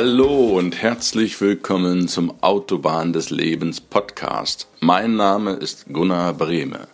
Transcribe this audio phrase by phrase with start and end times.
[0.00, 4.68] Hallo und herzlich willkommen zum Autobahn des Lebens Podcast.
[4.78, 6.86] Mein Name ist Gunnar Brehme.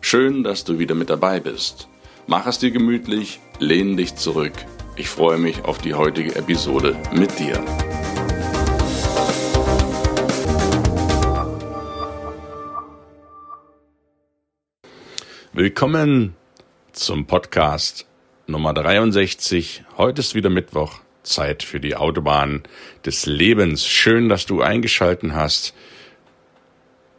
[0.00, 1.88] Schön, dass du wieder mit dabei bist.
[2.28, 4.52] Mach es dir gemütlich, lehn dich zurück.
[4.94, 7.60] Ich freue mich auf die heutige Episode mit dir.
[15.52, 16.36] Willkommen
[16.92, 18.06] zum Podcast
[18.46, 19.82] Nummer 63.
[19.98, 21.00] Heute ist wieder Mittwoch.
[21.24, 22.62] Zeit für die Autobahn
[23.04, 23.86] des Lebens.
[23.86, 25.74] Schön, dass du eingeschalten hast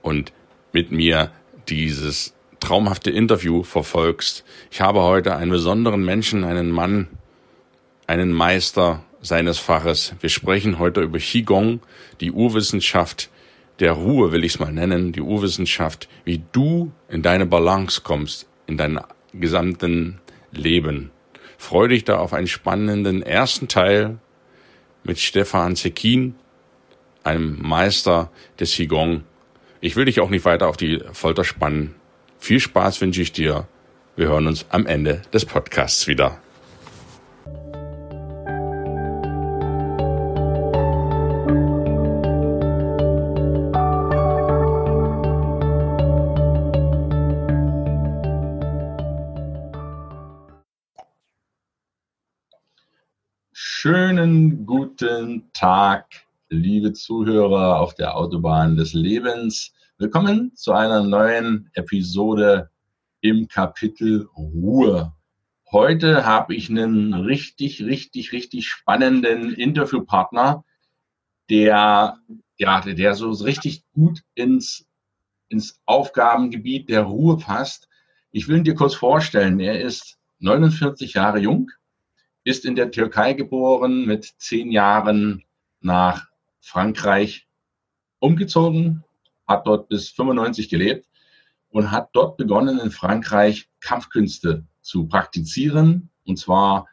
[0.01, 0.31] und
[0.71, 1.31] mit mir
[1.67, 4.43] dieses traumhafte Interview verfolgst.
[4.71, 7.07] Ich habe heute einen besonderen Menschen, einen Mann,
[8.07, 10.13] einen Meister seines Faches.
[10.19, 11.81] Wir sprechen heute über Qigong,
[12.21, 13.29] die Urwissenschaft
[13.79, 18.47] der Ruhe, will ich es mal nennen, die Urwissenschaft, wie du in deine Balance kommst,
[18.67, 19.01] in deinem
[19.33, 21.11] gesamten Leben.
[21.65, 24.19] Freue dich da auf einen spannenden ersten Teil
[25.03, 26.35] mit Stefan Zekin,
[27.23, 29.23] einem Meister des Qigong.
[29.81, 31.95] Ich will dich auch nicht weiter auf die Folter spannen.
[32.37, 33.67] Viel Spaß wünsche ich dir.
[34.15, 36.39] Wir hören uns am Ende des Podcasts wieder.
[53.87, 56.07] Schönen guten Tag,
[56.49, 59.75] liebe Zuhörer auf der Autobahn des Lebens.
[59.99, 62.71] Willkommen zu einer neuen Episode
[63.21, 65.13] im Kapitel Ruhe.
[65.71, 70.65] Heute habe ich einen richtig, richtig, richtig spannenden Interviewpartner,
[71.51, 72.17] der,
[72.57, 74.87] ja, der so richtig gut ins,
[75.47, 77.87] ins Aufgabengebiet der Ruhe passt.
[78.31, 79.59] Ich will ihn dir kurz vorstellen.
[79.59, 81.69] Er ist 49 Jahre jung,
[82.45, 85.43] ist in der Türkei geboren, mit zehn Jahren
[85.81, 86.27] nach
[86.61, 87.47] Frankreich
[88.19, 89.03] umgezogen,
[89.47, 91.07] hat dort bis 95 gelebt
[91.69, 96.09] und hat dort begonnen, in Frankreich Kampfkünste zu praktizieren.
[96.23, 96.87] Und zwar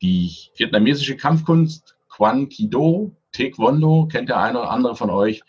[0.00, 5.42] die vietnamesische Kampfkunst Quan Kido, Taekwondo, kennt der eine oder andere von euch,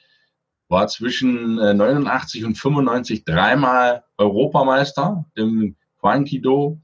[0.67, 6.79] war zwischen 89 äh, und 95 dreimal Europameister im Quan Kido,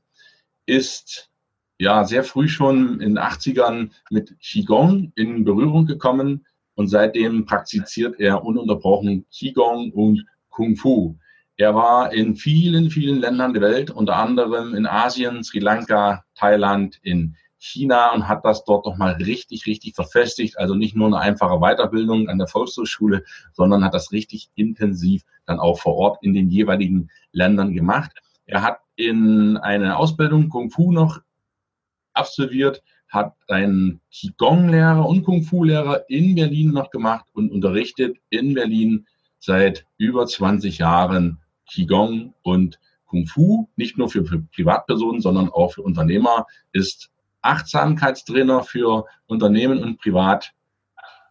[0.65, 1.31] ist
[1.77, 8.19] ja sehr früh schon in den 80ern mit Qigong in Berührung gekommen und seitdem praktiziert
[8.19, 11.17] er ununterbrochen Qigong und Kung Fu.
[11.57, 16.99] Er war in vielen, vielen Ländern der Welt, unter anderem in Asien, Sri Lanka, Thailand,
[17.01, 20.57] in China und hat das dort nochmal richtig, richtig verfestigt.
[20.57, 25.59] Also nicht nur eine einfache Weiterbildung an der Volkshochschule, sondern hat das richtig intensiv dann
[25.59, 28.11] auch vor Ort in den jeweiligen Ländern gemacht.
[28.45, 31.21] Er hat in eine Ausbildung Kung Fu noch
[32.15, 39.05] absolviert, hat einen Qigong-Lehrer und Kung-Fu-Lehrer in Berlin noch gemacht und unterrichtet in Berlin
[39.39, 41.39] seit über 20 Jahren
[41.69, 47.11] Qigong und Kung Fu, nicht nur für Privatpersonen, sondern auch für Unternehmer, ist
[47.41, 50.51] Achtsamkeitstrainer für Unternehmen und Privat,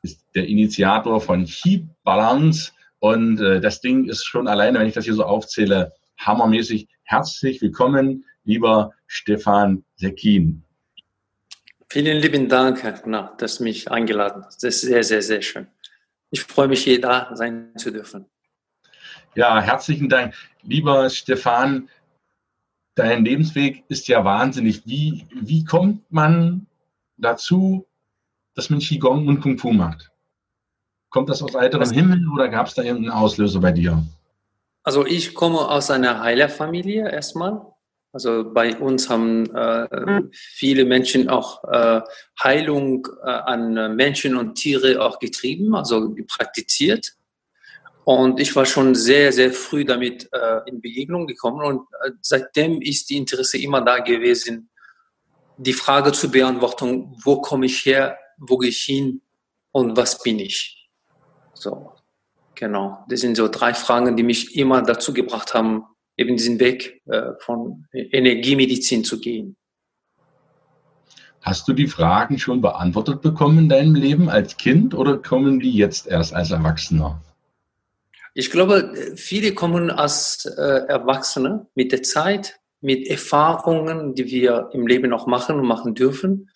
[0.02, 4.94] ist der Initiator von Qi Balance und äh, das Ding ist schon alleine, wenn ich
[4.94, 6.88] das hier so aufzähle, hammermäßig.
[7.02, 10.63] Herzlich willkommen, lieber Stefan Sekin.
[11.94, 14.64] Vielen lieben Dank, Herr dass du mich eingeladen hast.
[14.64, 15.68] Das ist sehr, sehr, sehr schön.
[16.32, 18.26] Ich freue mich, hier da sein zu dürfen.
[19.36, 20.34] Ja, herzlichen Dank.
[20.64, 21.88] Lieber Stefan,
[22.96, 24.84] dein Lebensweg ist ja wahnsinnig.
[24.84, 26.66] Wie, wie kommt man
[27.16, 27.86] dazu,
[28.56, 30.10] dass man Qigong und Kung Fu macht?
[31.10, 34.04] Kommt das aus heiterem Himmel oder gab es da irgendeinen Auslöser bei dir?
[34.82, 37.72] Also ich komme aus einer Heilerfamilie erstmal.
[38.14, 40.30] Also bei uns haben äh, hm.
[40.32, 42.00] viele Menschen auch äh,
[42.42, 47.14] Heilung äh, an Menschen und Tiere auch getrieben, also praktiziert.
[48.04, 52.80] Und ich war schon sehr, sehr früh damit äh, in Begegnung gekommen und äh, seitdem
[52.80, 54.70] ist die Interesse immer da gewesen,
[55.56, 59.22] die Frage zu beantworten, wo komme ich her, wo gehe ich hin
[59.72, 60.88] und was bin ich?
[61.54, 61.90] So,
[62.54, 63.04] genau.
[63.08, 65.84] Das sind so drei Fragen, die mich immer dazu gebracht haben,
[66.16, 69.56] eben diesen Weg äh, von Energiemedizin zu gehen.
[71.40, 75.72] Hast du die Fragen schon beantwortet bekommen in deinem Leben als Kind oder kommen die
[75.72, 77.20] jetzt erst als Erwachsener?
[78.32, 84.86] Ich glaube, viele kommen als äh, Erwachsene mit der Zeit, mit Erfahrungen, die wir im
[84.86, 86.48] Leben auch machen und machen dürfen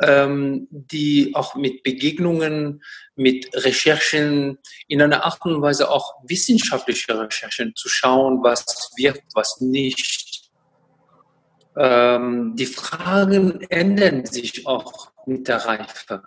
[0.00, 2.82] ähm, die auch mit Begegnungen,
[3.14, 4.58] mit Recherchen
[4.88, 10.50] in einer Art und Weise auch wissenschaftliche Recherchen zu schauen, was wirkt, was nicht.
[11.76, 16.22] Ähm, die Fragen ändern sich auch mit der Reife.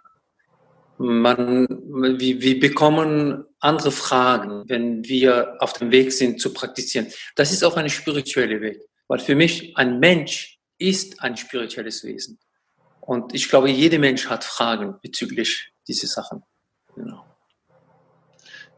[0.97, 1.67] Man,
[2.19, 7.07] wir, wir bekommen andere Fragen, wenn wir auf dem Weg sind zu praktizieren.
[7.35, 12.37] Das ist auch ein spiritueller Weg, weil für mich ein Mensch ist ein spirituelles Wesen.
[13.09, 16.43] Und ich glaube, jeder Mensch hat Fragen bezüglich dieser Sachen.
[16.95, 17.25] Genau.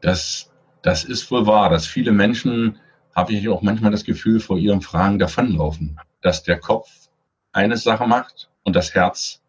[0.00, 0.50] Das,
[0.80, 2.78] das ist wohl wahr, dass viele Menschen,
[3.14, 6.00] habe ich auch manchmal das Gefühl, vor ihren Fragen davonlaufen.
[6.22, 6.88] Dass der Kopf
[7.52, 9.42] eine Sache macht und das Herz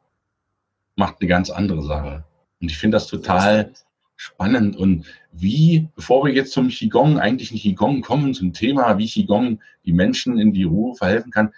[0.97, 2.25] macht eine ganz andere Sache.
[2.59, 3.71] Und ich finde das total
[4.17, 4.75] spannend.
[4.75, 9.61] Und wie, bevor wir jetzt zum Qigong, eigentlich ein Qigong kommen, zum Thema, wie Qigong
[9.85, 11.53] die Menschen in die Ruhe verhelfen kann,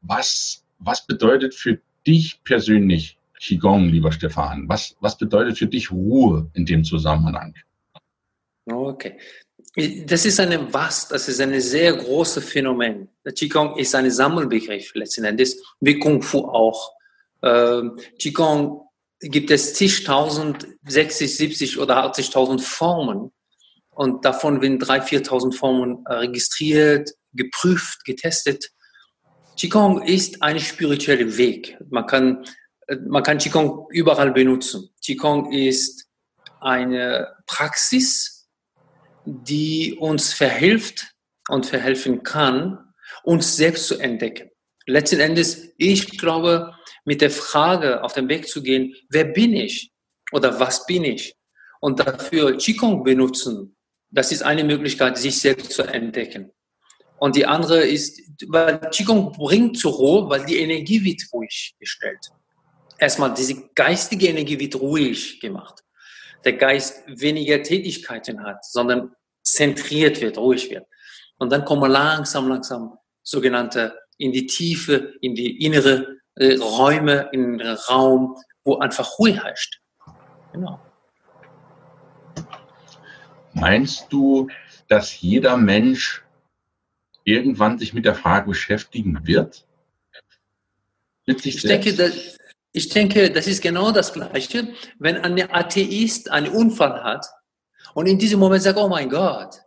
[0.00, 4.68] was, was bedeutet für dich persönlich Qigong, lieber Stefan?
[4.68, 7.54] Was, was bedeutet für dich Ruhe in dem Zusammenhang?
[8.66, 9.18] Okay.
[10.06, 13.08] Das ist eine was, das ist ein sehr großes Phänomen.
[13.34, 16.92] Qigong ist ein Sammelbegriff letzten Endes, wie Kung Fu auch.
[17.42, 18.82] Ähm, Qigong
[19.20, 23.32] gibt es zigtausend, 60, 70 oder 80.000 Formen.
[23.90, 28.70] Und davon werden 3.000, 4.000 Formen registriert, geprüft, getestet.
[29.62, 31.78] Qigong ist ein spiritueller Weg.
[31.88, 32.44] Man kann,
[32.88, 34.90] äh, man kann Qigong überall benutzen.
[35.00, 36.08] Qigong ist
[36.60, 38.48] eine Praxis,
[39.24, 41.14] die uns verhilft
[41.48, 42.92] und verhelfen kann,
[43.22, 44.50] uns selbst zu entdecken.
[44.86, 46.74] Letzten Endes, ich glaube,
[47.04, 49.92] mit der Frage auf den Weg zu gehen, wer bin ich
[50.32, 51.36] oder was bin ich?
[51.78, 53.76] Und dafür Qigong benutzen,
[54.10, 56.50] das ist eine Möglichkeit, sich selbst zu entdecken.
[57.22, 62.18] Und die andere ist, weil Qigong bringt zur Ruhe, weil die Energie wird ruhig gestellt.
[62.98, 65.84] Erstmal, diese geistige Energie wird ruhig gemacht.
[66.44, 69.14] Der Geist weniger Tätigkeiten hat, sondern
[69.44, 70.84] zentriert wird, ruhig wird.
[71.38, 77.28] Und dann kommen wir langsam, langsam sogenannte in die Tiefe, in die innere äh, Räume,
[77.30, 79.78] in den Raum, wo einfach Ruhe herrscht.
[80.52, 80.80] Genau.
[83.52, 84.48] Meinst du,
[84.88, 86.24] dass jeder Mensch
[87.24, 89.64] irgendwann sich mit der Frage beschäftigen wird?
[91.24, 92.38] Ich, denke, das,
[92.72, 97.26] ich denke, das ist genau das Gleiche, wenn ein Atheist einen Unfall hat
[97.94, 99.60] und in diesem Moment sagt, oh mein Gott,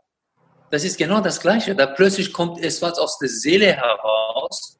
[0.69, 1.75] das ist genau das Gleiche.
[1.75, 4.77] Da plötzlich kommt etwas aus der Seele heraus,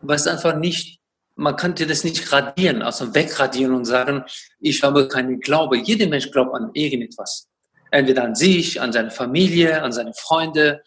[0.00, 1.00] was einfach nicht
[1.36, 4.24] man könnte das nicht radieren, also wegradieren und sagen,
[4.58, 5.76] ich habe keinen Glaube.
[5.76, 7.48] Jeder Mensch glaubt an irgendetwas.
[7.90, 10.82] Entweder an sich, an seine Familie, an seine Freunde,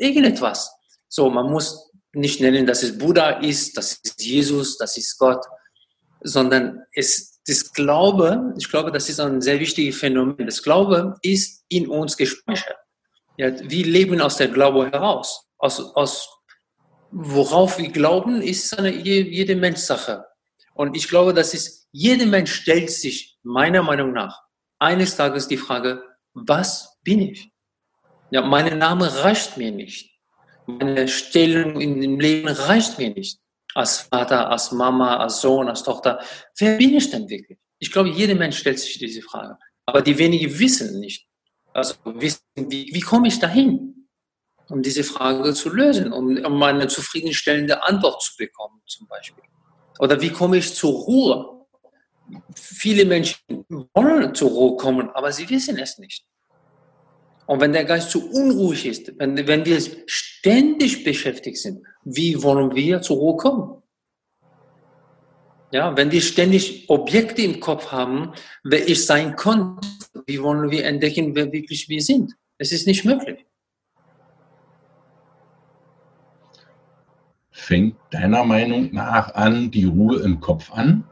[0.00, 0.72] irgendetwas.
[1.08, 5.44] So, man muss nicht nennen, dass es Buddha ist, das ist Jesus, das ist Gott,
[6.22, 10.46] sondern es, das Glaube, ich glaube, das ist ein sehr wichtiges Phänomen.
[10.46, 12.76] Das Glaube ist in uns gespeichert.
[13.36, 16.28] Ja, wir leben aus der Glaube heraus, aus, aus
[17.10, 20.24] worauf wir glauben, ist eine, jede Menschsache.
[20.74, 24.40] Und ich glaube, das ist, jeder Mensch stellt sich meiner Meinung nach
[24.78, 26.02] eines Tages die Frage,
[26.32, 27.49] was bin ich?
[28.30, 30.10] Ja, mein Name reicht mir nicht.
[30.66, 33.40] Meine Stellung in dem Leben reicht mir nicht.
[33.74, 36.20] Als Vater, als Mama, als Sohn, als Tochter.
[36.58, 37.58] Wer bin ich denn wirklich?
[37.78, 39.56] Ich glaube, jeder Mensch stellt sich diese Frage.
[39.86, 41.26] Aber die wenigen wissen nicht.
[41.72, 44.00] Also wissen, wie, wie komme ich dahin?
[44.70, 49.44] um diese Frage zu lösen, um, um eine zufriedenstellende Antwort zu bekommen, zum Beispiel.
[49.98, 51.66] Oder wie komme ich zur Ruhe?
[52.54, 56.24] Viele Menschen wollen zur Ruhe kommen, aber sie wissen es nicht.
[57.50, 59.76] Und wenn der Geist zu unruhig ist, wenn, wenn wir
[60.06, 63.82] ständig beschäftigt sind, wie wollen wir zur Ruhe kommen?
[65.72, 69.80] Ja, wenn wir ständig Objekte im Kopf haben, wer ich sein konnte,
[70.26, 72.36] wie wollen wir entdecken, wer wirklich wir sind?
[72.56, 73.44] Es ist nicht möglich.
[77.50, 81.02] fängt deiner Meinung nach an die Ruhe im Kopf an?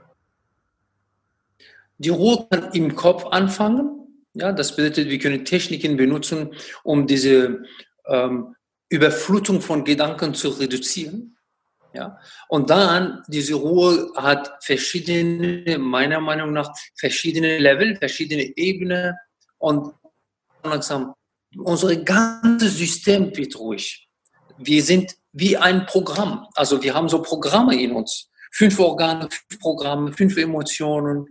[1.98, 3.97] Die Ruhe kann im Kopf anfangen.
[4.38, 6.54] Ja, das bedeutet, wir können Techniken benutzen,
[6.84, 7.62] um diese
[8.06, 8.54] ähm,
[8.88, 11.36] Überflutung von Gedanken zu reduzieren.
[11.92, 19.14] Ja, und dann, diese Ruhe hat verschiedene, meiner Meinung nach, verschiedene Level, verschiedene Ebenen
[19.56, 19.94] und
[20.62, 21.14] langsam,
[21.56, 24.08] unser ganzes System wird ruhig.
[24.58, 26.46] Wir sind wie ein Programm.
[26.54, 28.30] Also wir haben so Programme in uns.
[28.52, 31.26] Fünf Organe, fünf Programme, fünf Emotionen.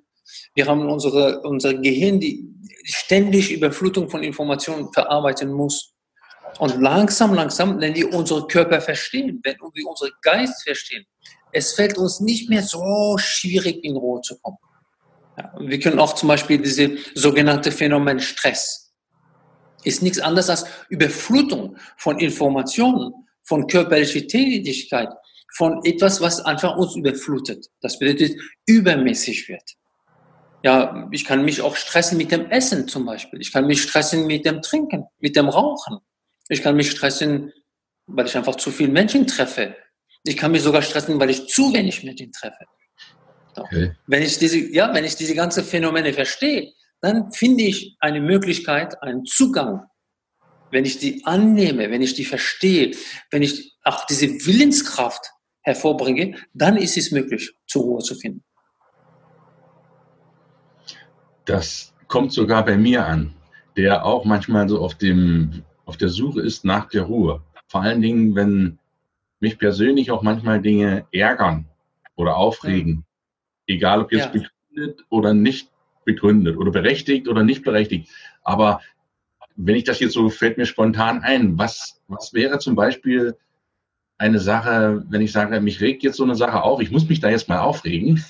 [0.54, 2.48] Wir haben unsere, unser Gehirn, die
[2.84, 5.94] ständig Überflutung von Informationen verarbeiten muss.
[6.60, 11.06] Und langsam, langsam, wenn wir unseren Körper verstehen, wenn wir unseren Geist verstehen,
[11.52, 14.58] es fällt uns nicht mehr so schwierig, in Ruhe zu kommen.
[15.38, 18.92] Ja, wir können auch zum Beispiel diese sogenannte Phänomen Stress.
[19.84, 25.10] Ist nichts anderes als Überflutung von Informationen von körperlicher Tätigkeit,
[25.56, 27.68] von etwas, was einfach uns überflutet.
[27.82, 29.64] Das bedeutet, übermäßig wird.
[30.64, 33.40] Ja, ich kann mich auch stressen mit dem Essen zum Beispiel.
[33.42, 36.00] Ich kann mich stressen mit dem Trinken, mit dem Rauchen.
[36.50, 37.54] Ich kann mich stressen,
[38.08, 39.76] weil ich einfach zu viele Menschen treffe.
[40.24, 42.66] Ich kann mich sogar stressen, weil ich zu wenig Menschen treffe.
[43.56, 43.96] Okay.
[44.08, 49.02] Wenn ich diese, ja, wenn ich diese ganzen Phänomene verstehe, dann finde ich eine Möglichkeit,
[49.02, 49.86] einen Zugang.
[50.72, 52.96] Wenn ich die annehme, wenn ich die verstehe,
[53.32, 58.44] wenn ich auch diese Willenskraft hervorbringe, dann ist es möglich, zur Ruhe zu finden.
[61.48, 63.34] Das kommt sogar bei mir an,
[63.78, 67.42] der auch manchmal so auf, dem, auf der Suche ist nach der Ruhe.
[67.68, 68.78] Vor allen Dingen, wenn
[69.40, 71.66] mich persönlich auch manchmal Dinge ärgern
[72.16, 73.06] oder aufregen.
[73.66, 74.42] Egal ob jetzt ja.
[74.42, 75.70] begründet oder nicht
[76.04, 78.10] begründet oder berechtigt oder nicht berechtigt.
[78.44, 78.82] Aber
[79.56, 83.38] wenn ich das jetzt so, fällt mir spontan ein, was, was wäre zum Beispiel
[84.18, 87.20] eine Sache, wenn ich sage, mich regt jetzt so eine Sache auf, ich muss mich
[87.20, 88.24] da jetzt mal aufregen.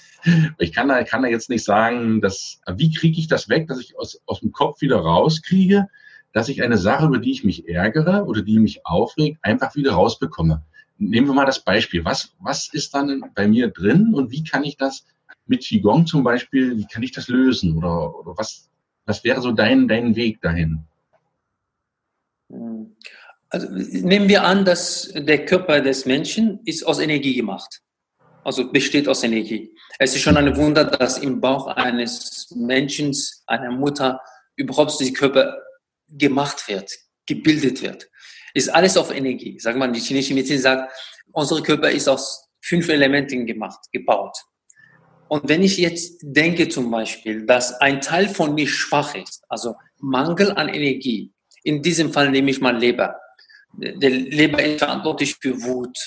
[0.60, 3.80] Ich kann da, kann da jetzt nicht sagen, dass, wie kriege ich das weg, dass
[3.80, 5.88] ich aus, aus dem Kopf wieder rauskriege,
[6.34, 9.94] dass ich eine Sache, über die ich mich ärgere oder die mich aufregt, einfach wieder
[9.94, 10.64] rausbekomme.
[10.98, 12.04] Nehmen wir mal das Beispiel.
[12.06, 15.06] Was, was ist dann bei mir drin und wie kann ich das
[15.46, 17.78] mit Qigong zum Beispiel, wie kann ich das lösen?
[17.78, 18.70] Oder, oder was,
[19.06, 20.84] was wäre so dein, dein Weg dahin?
[23.50, 27.82] Also nehmen wir an, dass der Körper des Menschen ist aus Energie gemacht.
[28.48, 29.76] Also besteht aus Energie.
[30.00, 33.14] Es ist schon ein Wunder, dass im Bauch eines Menschen,
[33.46, 34.22] einer Mutter,
[34.56, 35.58] überhaupt dieser Körper
[36.08, 36.90] gemacht wird,
[37.26, 38.10] gebildet wird.
[38.54, 39.60] Ist alles auf Energie.
[39.60, 40.94] Sagen wir, die chinesische Medizin sagt,
[41.34, 44.38] unser Körper ist aus fünf Elementen gemacht, gebaut.
[45.28, 49.76] Und wenn ich jetzt denke zum Beispiel, dass ein Teil von mir schwach ist, also
[49.98, 53.20] Mangel an Energie, in diesem Fall nehme ich mal Leber.
[53.74, 55.98] Der Leber ist verantwortlich für Wut.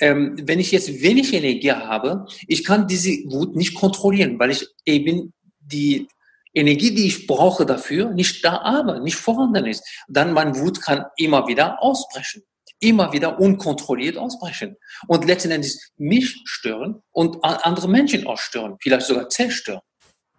[0.00, 4.66] Ähm, wenn ich jetzt wenig Energie habe, ich kann diese Wut nicht kontrollieren, weil ich
[4.84, 6.08] eben die
[6.52, 9.84] Energie, die ich brauche dafür, nicht da habe, nicht vorhanden ist.
[10.08, 12.42] Dann mein Wut kann immer wieder ausbrechen
[12.80, 19.06] immer wieder unkontrolliert ausbrechen und letzten Endes mich stören und andere Menschen auch stören, vielleicht
[19.06, 19.80] sogar zerstören.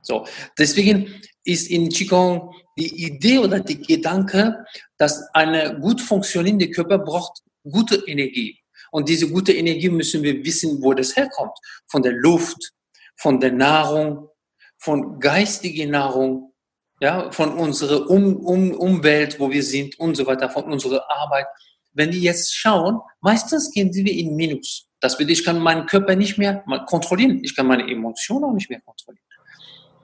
[0.02, 4.64] So, deswegen ist in Qigong die Idee oder die Gedanke,
[4.98, 8.60] dass eine gut funktionierende Körper braucht gute Energie.
[8.96, 11.58] Und diese gute Energie müssen wir wissen, wo das herkommt.
[11.88, 12.72] Von der Luft,
[13.18, 14.30] von der Nahrung,
[14.78, 16.54] von geistiger Nahrung,
[17.02, 21.48] ja, von unserer um, um, Umwelt, wo wir sind und so weiter, von unserer Arbeit
[21.96, 24.88] wenn die jetzt schauen, meistens gehen sie in Minus.
[25.00, 27.40] Das bedeutet, ich kann meinen Körper nicht mehr kontrollieren.
[27.42, 29.24] Ich kann meine Emotionen auch nicht mehr kontrollieren.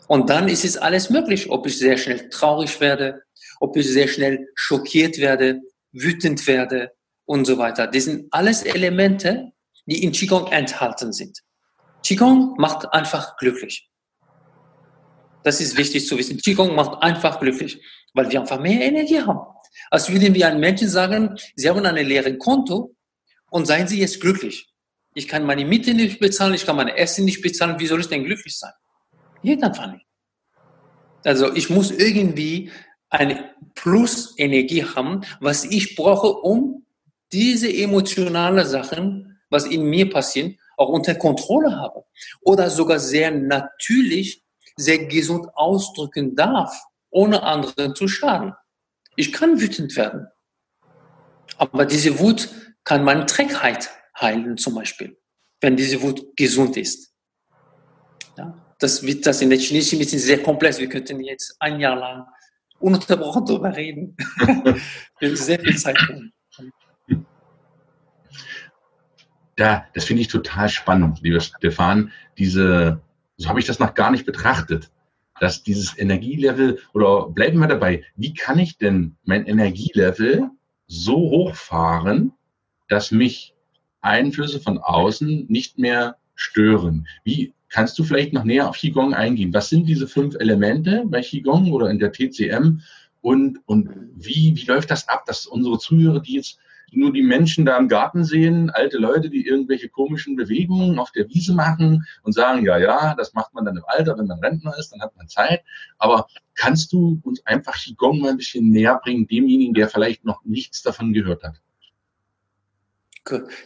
[0.07, 3.21] Und dann ist es alles möglich, ob ich sehr schnell traurig werde,
[3.59, 6.91] ob ich sehr schnell schockiert werde, wütend werde
[7.31, 7.87] und so weiter.
[7.87, 9.53] Das sind alles Elemente,
[9.85, 11.39] die in Qigong enthalten sind.
[12.05, 13.89] Qigong macht einfach glücklich.
[15.41, 16.37] Das ist wichtig zu wissen.
[16.39, 17.81] Qigong macht einfach glücklich,
[18.13, 19.39] weil wir einfach mehr Energie haben.
[19.89, 22.97] Als würden wir einem Menschen sagen, Sie haben ein leeres Konto
[23.49, 24.67] und seien Sie jetzt glücklich.
[25.13, 28.09] Ich kann meine Miete nicht bezahlen, ich kann meine Essen nicht bezahlen, wie soll ich
[28.09, 28.73] denn glücklich sein?
[29.41, 30.05] Geht einfach nicht.
[31.23, 32.71] Also ich muss irgendwie
[33.09, 36.81] eine Plus-Energie haben, was ich brauche, um
[37.31, 42.05] diese emotionalen Sachen, was in mir passieren, auch unter Kontrolle habe.
[42.41, 44.43] Oder sogar sehr natürlich,
[44.75, 48.53] sehr gesund ausdrücken darf, ohne anderen zu schaden.
[49.15, 50.27] Ich kann wütend werden.
[51.57, 52.49] Aber diese Wut
[52.83, 55.17] kann meine Trägheit heilen, zum Beispiel,
[55.59, 57.13] wenn diese Wut gesund ist.
[58.37, 60.79] Ja, das wird das in der chinesischen Medizin sehr komplex.
[60.79, 62.25] Wir könnten jetzt ein Jahr lang
[62.79, 64.15] ununterbrochen darüber reden.
[65.19, 66.33] Wir sehr viel Zeit nehmen.
[69.61, 72.11] Da, das finde ich total spannend, lieber Stefan.
[72.37, 72.99] Diese,
[73.37, 74.89] so habe ich das noch gar nicht betrachtet
[75.41, 80.51] dass dieses Energielevel, oder bleiben wir dabei, wie kann ich denn mein Energielevel
[80.85, 82.33] so hochfahren,
[82.89, 83.55] dass mich
[84.01, 87.07] Einflüsse von außen nicht mehr stören?
[87.23, 89.51] Wie kannst du vielleicht noch näher auf Qigong eingehen?
[89.51, 92.81] Was sind diese fünf Elemente bei Qigong oder in der TCM?
[93.21, 96.59] Und, und wie, wie läuft das ab, dass unsere Zuhörer, die jetzt
[96.95, 101.27] nur die Menschen da im Garten sehen, alte Leute, die irgendwelche komischen Bewegungen auf der
[101.29, 104.77] Wiese machen und sagen, ja, ja, das macht man dann im Alter, wenn man Rentner
[104.77, 105.63] ist, dann hat man Zeit.
[105.97, 110.43] Aber kannst du uns einfach Qigong mal ein bisschen näher bringen, demjenigen, der vielleicht noch
[110.45, 111.55] nichts davon gehört hat?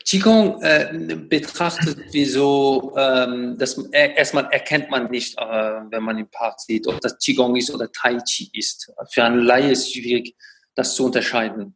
[0.03, 6.17] Qigong äh, betrachtet wie so, ähm, das äh, erstmal erkennt man nicht, äh, wenn man
[6.17, 8.91] im Park sieht, ob das Qigong ist oder Tai Chi ist.
[9.11, 10.35] Für einen Laie ist es schwierig,
[10.75, 11.73] das zu unterscheiden.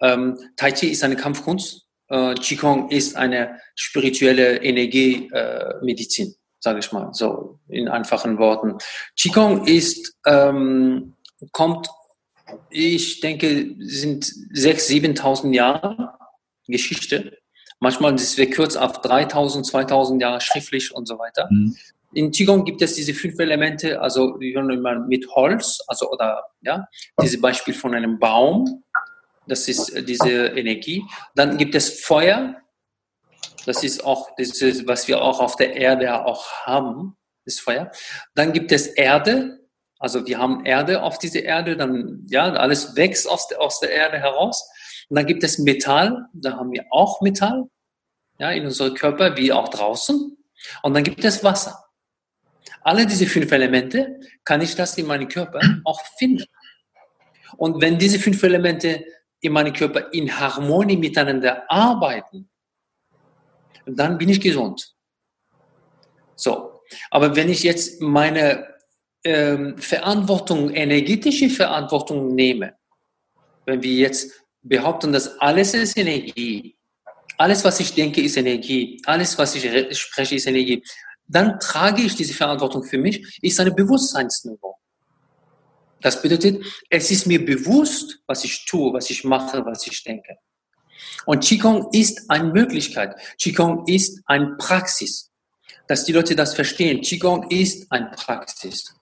[0.00, 1.86] Ähm, tai Chi ist eine Kampfkunst.
[2.08, 6.28] Äh, Qigong ist eine spirituelle Energiemedizin.
[6.28, 8.78] Äh, sage ich mal, so in einfachen Worten.
[9.16, 11.14] Qigong ist, ähm,
[11.52, 11.88] kommt,
[12.70, 16.18] ich denke, sind 6.000, 7.000 Jahre
[16.66, 17.38] Geschichte.
[17.80, 21.46] Manchmal ist es kurz auf 3.000, 2.000 Jahre schriftlich und so weiter.
[21.50, 21.76] Mhm.
[22.14, 26.88] In Qigong gibt es diese fünf Elemente, also wie man mit Holz, also oder ja,
[27.20, 28.82] dieses Beispiel von einem Baum,
[29.48, 31.04] das ist diese Energie.
[31.34, 32.56] Dann gibt es Feuer,
[33.66, 37.90] das ist auch das was wir auch auf der Erde auch haben, das Feuer.
[38.34, 39.58] Dann gibt es Erde,
[39.98, 43.90] also wir haben Erde auf dieser Erde, dann ja alles wächst aus der, aus der
[43.90, 44.70] Erde heraus.
[45.08, 47.64] Und dann gibt es Metall, da haben wir auch Metall,
[48.38, 50.36] ja in unserem Körper wie auch draußen.
[50.82, 51.84] Und dann gibt es Wasser.
[52.82, 56.44] Alle diese fünf Elemente kann ich das in meinem Körper auch finden.
[57.56, 59.04] Und wenn diese fünf Elemente
[59.40, 62.48] in meinem Körper in Harmonie miteinander arbeiten,
[63.86, 64.94] dann bin ich gesund.
[66.34, 68.74] So, aber wenn ich jetzt meine
[69.24, 72.74] ähm, Verantwortung, energetische Verantwortung nehme,
[73.66, 76.76] wenn wir jetzt behaupten, dass alles ist Energie,
[77.36, 80.82] alles, was ich denke, ist Energie, alles, was ich spreche, ist Energie,
[81.26, 84.76] dann trage ich diese Verantwortung für mich, ist eine Bewusstseinsniveau.
[86.00, 90.36] Das bedeutet, es ist mir bewusst, was ich tue, was ich mache, was ich denke.
[91.26, 93.16] Und Qigong ist eine Möglichkeit.
[93.40, 95.30] Qigong ist eine Praxis.
[95.86, 97.00] Dass die Leute das verstehen.
[97.00, 98.94] Qigong ist eine Praxis.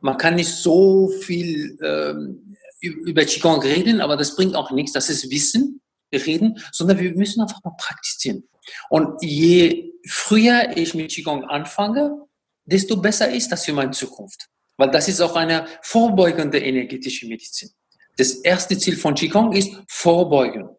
[0.00, 4.92] Man kann nicht so viel ähm, über Qigong reden, aber das bringt auch nichts.
[4.92, 5.80] Das ist Wissen,
[6.12, 8.48] reden, sondern wir müssen einfach mal praktizieren.
[8.88, 12.26] Und je früher ich mit Qigong anfange,
[12.64, 14.48] desto besser ist das für meine Zukunft.
[14.78, 17.68] Weil das ist auch eine vorbeugende energetische Medizin.
[18.16, 20.70] Das erste Ziel von Qigong ist Vorbeugen.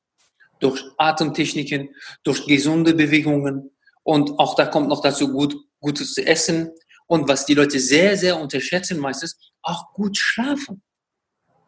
[0.60, 1.89] Durch Atemtechniken,
[2.24, 3.72] durch gesunde Bewegungen
[4.03, 6.71] und auch da kommt noch dazu gut, gutes Essen
[7.08, 10.82] und was die Leute sehr, sehr unterschätzen meistens, auch gut schlafen.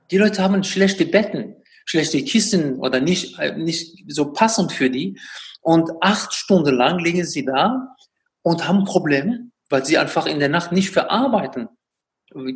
[0.10, 5.20] Die Leute haben schlechte Betten, schlechte Kissen oder nicht, äh, nicht so passend für die.
[5.62, 7.96] Und acht Stunden lang liegen sie da
[8.42, 11.70] und haben Probleme, weil sie einfach in der Nacht nicht verarbeiten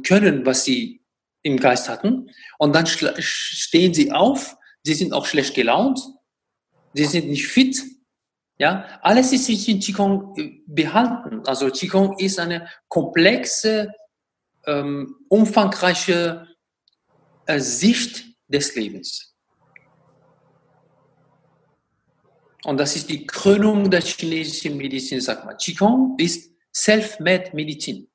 [0.04, 1.02] können, was sie
[1.44, 2.32] im Geist hatten.
[2.58, 6.00] Und dann stehen sie auf, sie sind auch schlecht gelaunt,
[6.94, 7.82] sie sind nicht fit.
[8.58, 11.46] Ja, alles ist in Qigong äh, behalten.
[11.46, 13.94] Also Qigong ist eine komplexe,
[14.66, 16.48] ähm, umfangreiche
[17.46, 19.36] äh, Sicht des Lebens.
[22.64, 25.58] Und das ist die Krönung der chinesischen Medizin, sagt man.
[25.58, 28.08] Qigong ist Self-Made Medizin.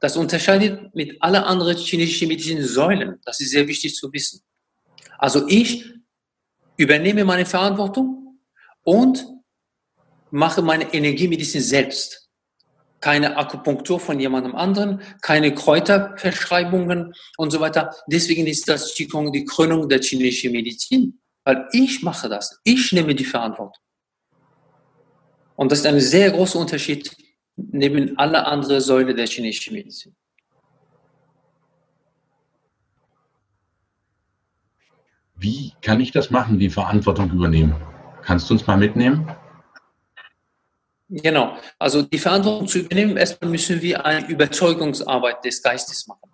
[0.00, 3.20] Das unterscheidet mit allen anderen chinesischen Medizin-Säulen.
[3.24, 4.40] Das ist sehr wichtig zu wissen.
[5.18, 5.84] Also ich
[6.78, 8.40] übernehme meine Verantwortung
[8.82, 9.26] und
[10.30, 12.28] mache meine Energiemedizin selbst.
[13.00, 17.94] Keine Akupunktur von jemandem anderen, keine Kräuterverschreibungen und so weiter.
[18.06, 21.20] Deswegen ist das Qigong die Krönung der chinesischen Medizin.
[21.44, 22.58] Weil ich mache das.
[22.64, 23.82] Ich nehme die Verantwortung.
[25.56, 27.14] Und das ist ein sehr großer Unterschied
[27.72, 30.14] neben aller anderen Säule der chinesischen Medizin.
[35.36, 37.74] Wie kann ich das machen, die Verantwortung übernehmen?
[38.22, 39.26] Kannst du uns mal mitnehmen?
[41.08, 41.56] Genau.
[41.78, 46.30] Also die Verantwortung zu übernehmen, erstmal müssen wir eine Überzeugungsarbeit des Geistes machen.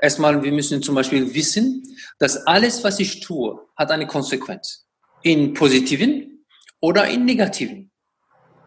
[0.00, 1.82] Erstmal, wir müssen zum Beispiel wissen,
[2.18, 4.86] dass alles, was ich tue, hat eine Konsequenz.
[5.22, 6.44] In positiven
[6.80, 7.90] oder in negativen.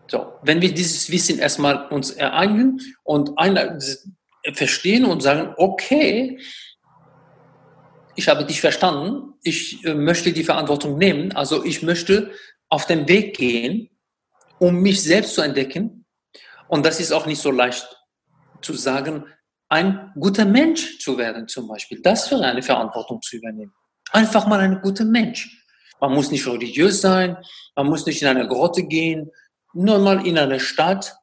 [0.09, 3.31] So, wenn wir dieses Wissen erstmal uns ereignen und
[4.53, 6.39] verstehen und sagen, okay,
[8.15, 12.31] ich habe dich verstanden, ich äh, möchte die Verantwortung nehmen, also ich möchte
[12.67, 13.89] auf den Weg gehen,
[14.59, 16.05] um mich selbst zu entdecken.
[16.67, 17.87] Und das ist auch nicht so leicht
[18.61, 19.25] zu sagen,
[19.69, 22.01] ein guter Mensch zu werden zum Beispiel.
[22.01, 23.73] Das wäre eine Verantwortung zu übernehmen.
[24.11, 25.63] Einfach mal ein guter Mensch.
[25.99, 27.37] Man muss nicht religiös sein,
[27.75, 29.31] man muss nicht in eine Grotte gehen,
[29.73, 31.15] nur mal in einer Stadt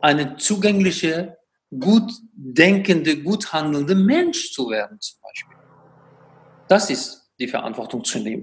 [0.00, 1.36] eine zugängliche,
[1.78, 5.56] gut denkende, gut handelnde Mensch zu werden zum Beispiel.
[6.68, 8.42] Das ist die Verantwortung zu nehmen.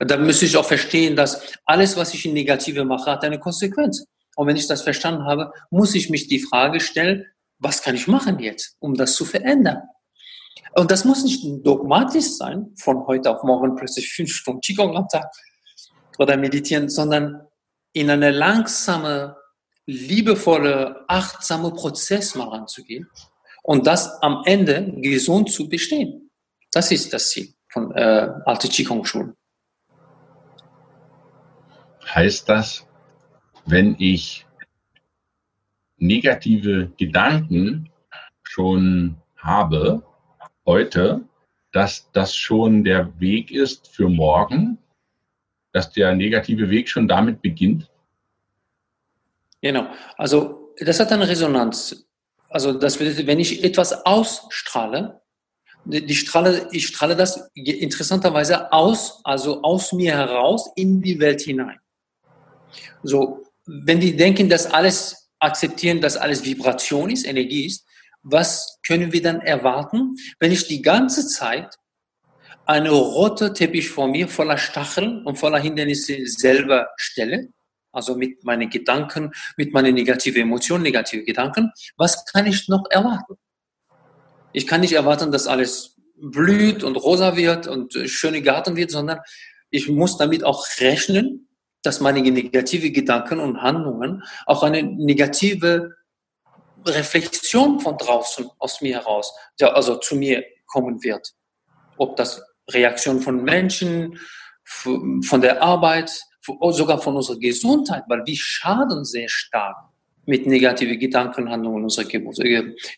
[0.00, 4.06] Da müsste ich auch verstehen, dass alles, was ich in Negative mache, hat eine Konsequenz.
[4.36, 7.26] Und wenn ich das verstanden habe, muss ich mich die Frage stellen,
[7.58, 9.82] was kann ich machen jetzt, um das zu verändern?
[10.74, 15.08] Und das muss nicht dogmatisch sein, von heute auf morgen plötzlich fünf Stunden Qigong am
[15.08, 15.30] Tag
[16.18, 17.45] oder meditieren, sondern
[17.96, 19.38] in eine langsame,
[19.86, 23.08] liebevolle, achtsame Prozess mal ranzugehen
[23.62, 26.30] und das am Ende gesund zu bestehen.
[26.72, 29.34] Das ist das Ziel von äh, alte Qigong-Schulen.
[32.14, 32.86] Heißt das,
[33.64, 34.46] wenn ich
[35.96, 37.90] negative Gedanken
[38.42, 40.02] schon habe
[40.66, 41.22] heute,
[41.72, 44.76] dass das schon der Weg ist für morgen,
[45.76, 47.90] dass der negative Weg schon damit beginnt?
[49.60, 49.88] Genau.
[50.16, 52.06] Also das hat eine Resonanz.
[52.48, 55.20] Also das bedeutet, wenn ich etwas ausstrahle,
[55.84, 61.78] die strahle, ich strahle das interessanterweise aus, also aus mir heraus in die Welt hinein.
[63.02, 67.84] So, wenn die denken, dass alles akzeptieren, dass alles Vibration ist, Energie ist,
[68.22, 71.76] was können wir dann erwarten, wenn ich die ganze Zeit
[72.66, 77.48] eine rote Teppich vor mir voller Stacheln und voller Hindernisse selber stelle?
[77.92, 81.72] Also mit meinen Gedanken, mit meinen negativen Emotionen, negative Gedanken.
[81.96, 83.36] Was kann ich noch erwarten?
[84.52, 89.20] Ich kann nicht erwarten, dass alles blüht und rosa wird und schöne Garten wird, sondern
[89.70, 91.48] ich muss damit auch rechnen,
[91.82, 95.94] dass meine negative Gedanken und Handlungen auch eine negative
[96.84, 101.32] Reflexion von draußen aus mir heraus, also zu mir kommen wird.
[101.96, 104.18] Ob das Reaktion von Menschen,
[104.64, 106.10] von der Arbeit,
[106.70, 109.76] sogar von unserer Gesundheit, weil wir schaden sehr stark
[110.26, 112.06] mit negativen Gedanken, Handlungen unserer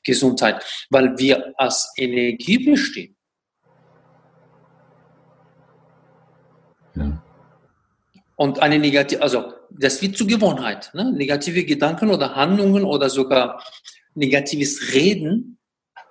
[0.03, 3.17] Gesundheit, weil wir als Energie bestehen.
[6.95, 7.23] Ja.
[8.37, 10.91] Und eine negative, also das wird zur Gewohnheit.
[10.95, 11.13] Ne?
[11.13, 13.63] Negative Gedanken oder Handlungen oder sogar
[14.15, 15.58] negatives Reden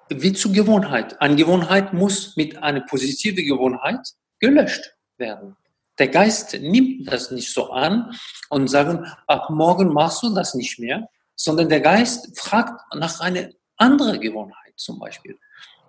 [0.10, 1.20] wird zur Gewohnheit.
[1.22, 5.56] Eine Gewohnheit muss mit einer positiven Gewohnheit gelöscht werden.
[6.00, 8.16] Der Geist nimmt das nicht so an
[8.50, 13.50] und sagt, ab morgen machst du das nicht mehr, sondern der Geist fragt nach einer
[13.78, 15.38] anderen Gewohnheit zum Beispiel.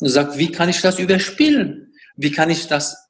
[0.00, 1.92] Und sagt, wie kann ich das überspielen?
[2.16, 3.08] Wie kann ich das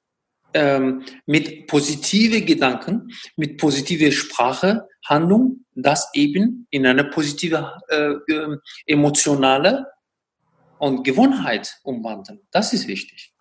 [0.54, 8.56] ähm, mit positive Gedanken, mit positive Sprache, Handlung, das eben in eine positive äh, äh,
[8.86, 9.86] emotionale
[10.78, 12.40] und Gewohnheit umwandeln.
[12.50, 13.34] Das ist wichtig.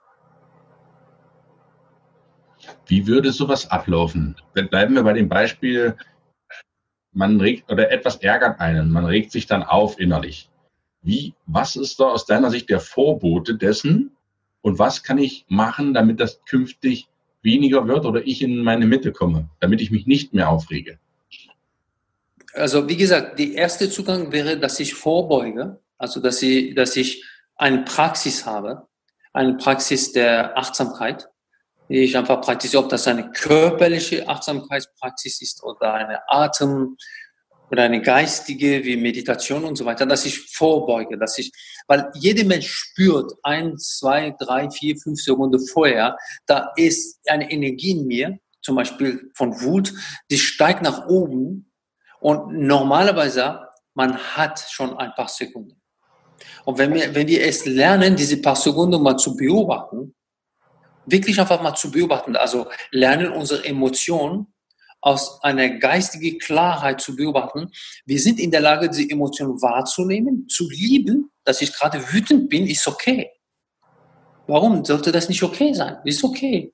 [2.86, 4.36] Wie würde sowas ablaufen?
[4.54, 5.96] Bleiben wir bei dem Beispiel,
[7.14, 10.50] man regt oder etwas ärgert einen, man regt sich dann auf innerlich.
[11.02, 14.18] Wie, was ist da aus deiner Sicht der Vorbote dessen,
[14.68, 17.08] und was kann ich machen, damit das künftig
[17.42, 21.00] weniger wird oder ich in meine Mitte komme, damit ich mich nicht mehr aufrege?
[22.54, 27.26] Also wie gesagt, der erste Zugang wäre, dass ich vorbeuge, also dass ich, dass ich
[27.56, 28.88] eine Praxis habe,
[29.34, 31.28] eine Praxis der Achtsamkeit,
[31.90, 36.98] die ich einfach praktiziere, ob das eine körperliche Achtsamkeitspraxis ist oder eine Atem-
[37.70, 41.52] oder eine geistige wie Meditation und so weiter, dass ich vorbeuge, dass ich,
[41.88, 47.92] weil jeder Mensch spürt ein, zwei, drei, vier, fünf Sekunden vorher, da ist eine Energie
[47.92, 49.94] in mir, zum Beispiel von Wut,
[50.30, 51.72] die steigt nach oben
[52.20, 55.82] und normalerweise man hat schon ein paar Sekunden.
[56.66, 60.14] Und wenn wir, wenn wir es lernen, diese paar Sekunden mal zu beobachten,
[61.06, 64.48] wirklich einfach mal zu beobachten, also lernen unsere Emotionen
[65.02, 67.72] aus einer geistigen Klarheit zu beobachten.
[68.06, 71.32] Wir sind in der Lage, diese Emotionen wahrzunehmen, zu lieben.
[71.44, 73.30] Dass ich gerade wütend bin, ist okay.
[74.48, 75.98] Warum sollte das nicht okay sein?
[76.04, 76.74] Ist okay.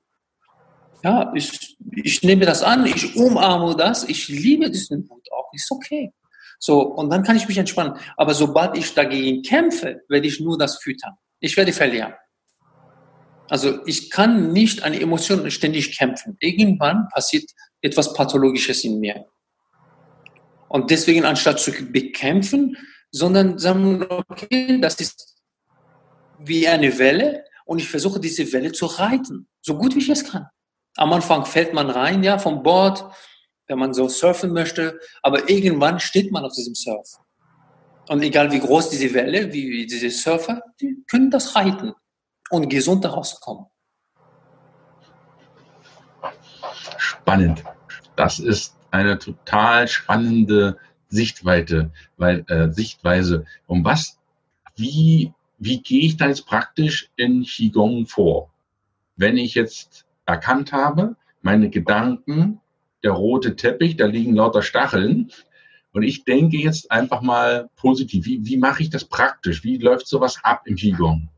[1.04, 5.70] Ja, ich, ich nehme das an, ich umarme das, ich liebe diesen Wut auch, ist
[5.70, 6.12] okay.
[6.58, 7.94] So, und dann kann ich mich entspannen.
[8.16, 11.14] Aber sobald ich dagegen kämpfe, werde ich nur das füttern.
[11.40, 12.14] Ich werde verlieren.
[13.50, 16.36] Also ich kann nicht eine Emotion ständig kämpfen.
[16.40, 17.50] Irgendwann passiert
[17.82, 19.26] etwas Pathologisches in mir.
[20.68, 22.76] Und deswegen, anstatt zu bekämpfen,
[23.10, 25.36] sondern sagen, okay, das ist
[26.38, 30.24] wie eine Welle und ich versuche diese Welle zu reiten, so gut wie ich es
[30.24, 30.48] kann.
[30.96, 33.04] Am Anfang fällt man rein, ja, vom Bord,
[33.66, 37.18] wenn man so surfen möchte, aber irgendwann steht man auf diesem Surf.
[38.08, 41.92] Und egal wie groß diese Welle, wie diese Surfer, die können das reiten
[42.50, 43.66] und gesund daraus kommen.
[46.98, 47.64] Spannend.
[48.16, 53.44] Das ist eine total spannende Sichtweite, weil äh, Sichtweise.
[53.66, 54.18] Um was,
[54.76, 58.50] wie, wie gehe ich da jetzt praktisch in Qigong vor?
[59.16, 62.60] Wenn ich jetzt erkannt habe, meine Gedanken,
[63.04, 65.30] der rote Teppich, da liegen lauter Stacheln.
[65.92, 68.24] Und ich denke jetzt einfach mal positiv.
[68.24, 69.62] Wie, wie mache ich das praktisch?
[69.62, 71.28] Wie läuft sowas ab im Qigong?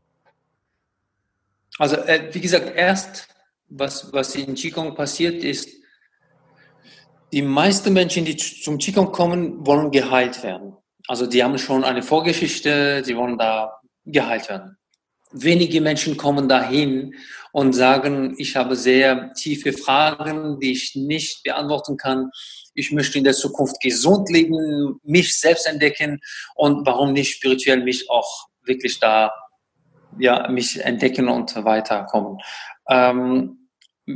[1.77, 3.27] Also, äh, wie gesagt, erst,
[3.69, 5.69] was, was in Qigong passiert ist,
[7.31, 10.77] die meisten Menschen, die zum Qigong kommen, wollen geheilt werden.
[11.07, 14.77] Also die haben schon eine Vorgeschichte, sie wollen da geheilt werden.
[15.31, 17.15] Wenige Menschen kommen dahin
[17.51, 22.29] und sagen, ich habe sehr tiefe Fragen, die ich nicht beantworten kann.
[22.73, 26.19] Ich möchte in der Zukunft gesund leben, mich selbst entdecken
[26.55, 29.31] und warum nicht spirituell mich auch wirklich da,
[30.19, 32.37] ja, mich entdecken und weiterkommen.
[32.89, 33.69] Ähm,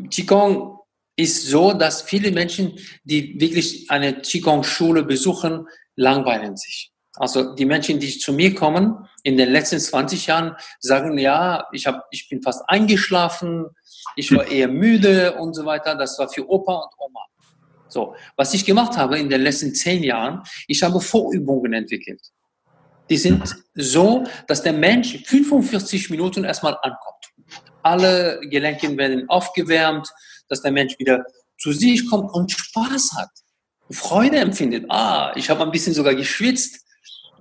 [0.10, 0.80] Qigong
[1.16, 6.91] ist so, dass viele Menschen, die wirklich eine Qigong-Schule besuchen, langweilen sich.
[7.22, 11.86] Also die Menschen, die zu mir kommen, in den letzten 20 Jahren, sagen, ja, ich,
[11.86, 13.68] hab, ich bin fast eingeschlafen,
[14.16, 15.94] ich war eher müde und so weiter.
[15.94, 17.20] Das war für Opa und Oma.
[17.88, 22.22] So, was ich gemacht habe in den letzten 10 Jahren, ich habe Vorübungen entwickelt.
[23.08, 27.24] Die sind so, dass der Mensch 45 Minuten erstmal ankommt.
[27.84, 30.10] Alle Gelenke werden aufgewärmt,
[30.50, 31.24] dass der Mensch wieder
[31.60, 33.30] zu sich kommt und Spaß hat,
[33.92, 34.86] Freude empfindet.
[34.90, 36.80] Ah, ich habe ein bisschen sogar geschwitzt,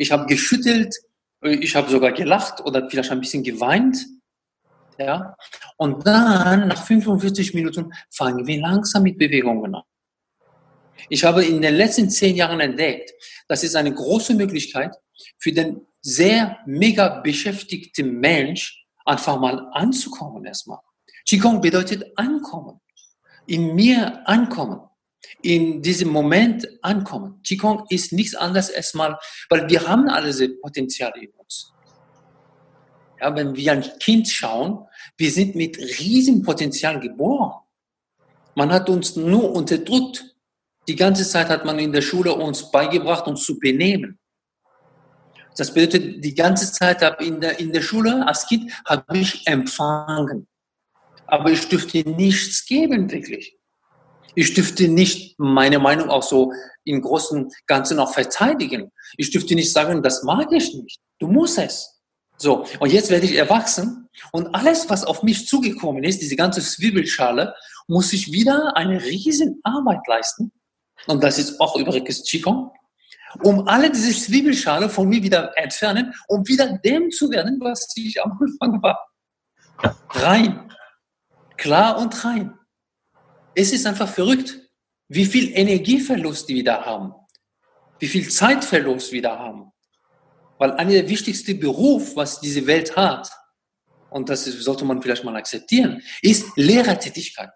[0.01, 0.97] ich habe geschüttelt,
[1.43, 3.99] ich habe sogar gelacht oder vielleicht ein bisschen geweint.
[4.99, 5.37] Ja?
[5.77, 9.83] Und dann, nach 45 Minuten, fangen wir langsam mit Bewegungen an.
[11.11, 13.13] Ich habe in den letzten zehn Jahren entdeckt,
[13.47, 14.97] das ist eine große Möglichkeit
[15.39, 20.79] für den sehr mega beschäftigten Mensch, einfach mal anzukommen erstmal.
[21.29, 22.81] Qigong bedeutet ankommen
[23.47, 24.81] in mir ankommen,
[25.43, 27.41] in diesem Moment ankommen.
[27.43, 31.73] Qigong ist nichts anderes erstmal, weil wir haben alle diese Potenziale in uns.
[33.21, 37.61] Ja, wenn wir ein Kind schauen, wir sind mit riesem Potenzial geboren.
[38.55, 40.25] Man hat uns nur unterdrückt.
[40.89, 44.19] Die ganze Zeit hat man in der Schule uns beigebracht, uns zu benehmen.
[45.57, 50.47] Das bedeutet, die ganze Zeit in der, in der Schule als Kind habe ich empfangen
[51.31, 53.57] aber ich dürfte nichts geben, wirklich.
[54.35, 56.53] Ich dürfte nicht meine Meinung auch so
[56.85, 58.91] im großen Ganzen auch verteidigen.
[59.17, 61.01] Ich dürfte nicht sagen, das mag ich nicht.
[61.19, 62.01] Du musst es.
[62.37, 66.63] So, und jetzt werde ich erwachsen und alles, was auf mich zugekommen ist, diese ganze
[66.63, 67.55] Zwiebelschale,
[67.87, 70.53] muss ich wieder eine riesen Arbeit leisten.
[71.07, 72.71] Und das ist auch übrigens Qigong.
[73.43, 78.23] Um alle diese Zwiebelschale von mir wieder entfernen, um wieder dem zu werden, was ich
[78.23, 79.07] am Anfang war.
[80.11, 80.71] Rein
[81.61, 82.59] klar und rein.
[83.55, 84.61] Es ist einfach verrückt,
[85.09, 87.13] wie viel Energieverlust die wir da haben,
[87.99, 89.73] wie viel Zeitverlust wir da haben.
[90.59, 93.31] Weil einer der wichtigsten Beruf, was diese Welt hat,
[94.11, 97.53] und das sollte man vielleicht mal akzeptieren, ist Lehrertätigkeit.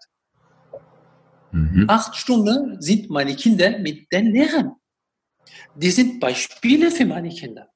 [1.51, 1.85] Mhm.
[1.87, 4.75] Acht Stunden sind meine Kinder mit den Lehrern.
[5.75, 7.69] Die sind Beispiele für meine Kinder.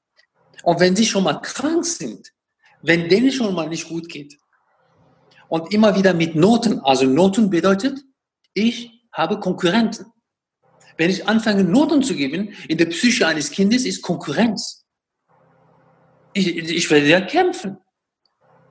[0.62, 2.32] Und wenn sie schon mal krank sind,
[2.82, 4.36] wenn denen schon mal nicht gut geht,
[5.50, 6.78] und immer wieder mit Noten.
[6.80, 7.98] Also Noten bedeutet,
[8.60, 10.06] ich habe Konkurrenten.
[10.96, 14.84] Wenn ich anfange, Noten zu geben, in der Psyche eines Kindes ist Konkurrenz.
[16.32, 17.78] Ich, ich werde ja kämpfen.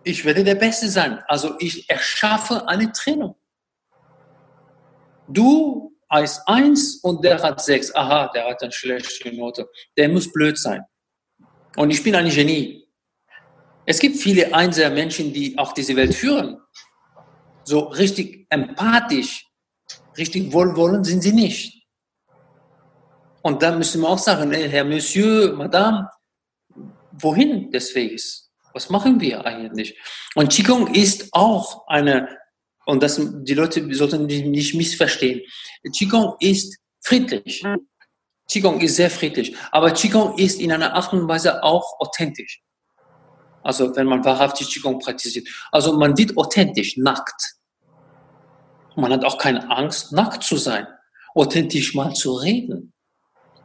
[0.03, 1.19] Ich werde der Beste sein.
[1.27, 3.35] Also ich erschaffe eine Trennung.
[5.27, 7.93] Du als eins und der hat sechs.
[7.93, 9.67] Aha, der hat eine schlechte Note.
[9.97, 10.83] Der muss blöd sein.
[11.75, 12.87] Und ich bin ein Genie.
[13.85, 16.59] Es gibt viele einser Menschen, die auch diese Welt führen
[17.69, 19.45] so richtig empathisch,
[20.19, 21.79] richtig wohlwollend sind sie nicht.
[23.41, 26.09] Und da müssen wir auch sagen, Herr Monsieur, Madame,
[27.13, 28.51] wohin des Weges?
[28.73, 29.97] Was machen wir eigentlich?
[30.35, 32.37] Und Qigong ist auch eine,
[32.85, 35.41] und das, die Leute sollten nicht missverstehen,
[35.97, 37.63] Qigong ist friedlich.
[38.49, 42.61] Qigong ist sehr friedlich, aber Qigong ist in einer Art und Weise auch authentisch.
[43.63, 45.47] Also wenn man wahrhaftig Qigong praktiziert.
[45.71, 47.58] Also man wird authentisch, nackt.
[48.99, 50.87] Man hat auch keine Angst, nackt zu sein,
[51.33, 52.93] authentisch mal zu reden.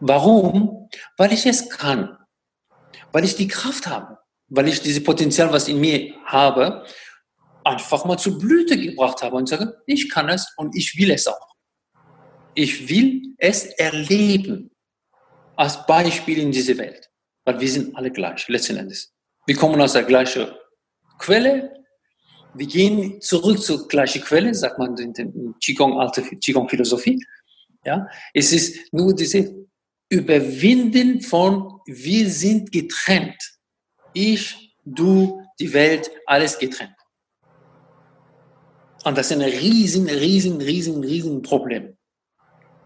[0.00, 0.88] Warum?
[1.16, 2.16] Weil ich es kann.
[3.12, 4.18] Weil ich die Kraft habe.
[4.48, 6.84] Weil ich dieses Potenzial, was in mir habe,
[7.64, 11.26] einfach mal zur Blüte gebracht habe und sage, ich kann es und ich will es
[11.26, 11.54] auch.
[12.54, 14.70] Ich will es erleben.
[15.56, 17.08] Als Beispiel in diese Welt.
[17.44, 19.12] Weil wir sind alle gleich, letzten Endes.
[19.46, 20.48] Wir kommen aus der gleichen
[21.18, 21.83] Quelle,
[22.54, 25.26] wir gehen zurück zur gleichen Quelle, sagt man in der
[25.60, 27.24] Qigong, alte Qigong-Philosophie.
[27.84, 29.54] Ja, es ist nur diese
[30.08, 33.36] Überwinden von wir sind getrennt.
[34.12, 36.94] Ich, du, die Welt, alles getrennt.
[39.04, 41.96] Und das ist ein riesen, riesen, riesen, riesen Problem.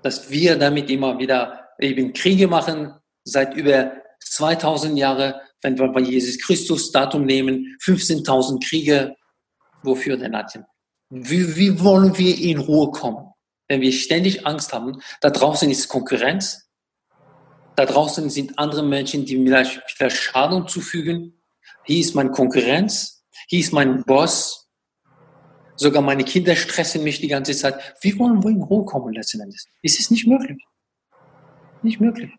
[0.02, 2.92] Dass wir damit immer wieder eben Kriege machen,
[3.24, 9.14] seit über 2000 Jahren, wenn wir bei Jesus Christus Datum nehmen, 15.000 Kriege,
[9.82, 10.66] Wofür denn, Nadine?
[11.10, 13.32] Wie, wie wollen wir in Ruhe kommen?
[13.68, 16.68] Wenn wir ständig Angst haben, da draußen ist Konkurrenz,
[17.76, 21.40] da draußen sind andere Menschen, die vielleicht, vielleicht Schaden zufügen.
[21.84, 24.68] Hier ist mein Konkurrenz, hier ist mein Boss.
[25.76, 27.96] Sogar meine Kinder stressen mich die ganze Zeit.
[28.00, 29.64] Wir wollen wohl in Ruhe kommen letzten Endes.
[29.80, 30.58] Es ist nicht möglich.
[31.82, 32.32] Nicht möglich.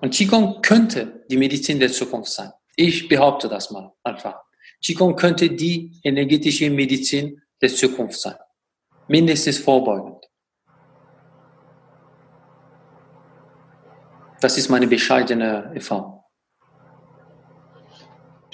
[0.00, 2.50] Und Qigong könnte die Medizin der Zukunft sein.
[2.82, 4.36] Ich behaupte das mal einfach.
[4.82, 8.36] Qigong könnte die energetische Medizin der Zukunft sein.
[9.06, 10.24] Mindestens vorbeugend.
[14.40, 16.24] Das ist meine bescheidene Erfahrung.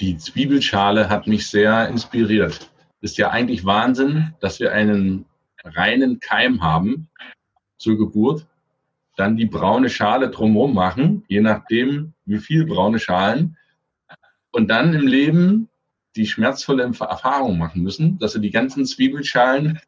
[0.01, 2.69] Die Zwiebelschale hat mich sehr inspiriert.
[2.99, 5.23] Ist ja eigentlich Wahnsinn, dass wir einen
[5.63, 7.07] reinen Keim haben
[7.77, 8.45] zur Geburt,
[9.15, 13.55] dann die braune Schale drumherum machen, je nachdem, wie viel braune Schalen,
[14.57, 15.69] und dann im Leben
[16.15, 19.79] die schmerzvolle Erfahrung machen müssen, dass sie die ganzen Zwiebelschalen,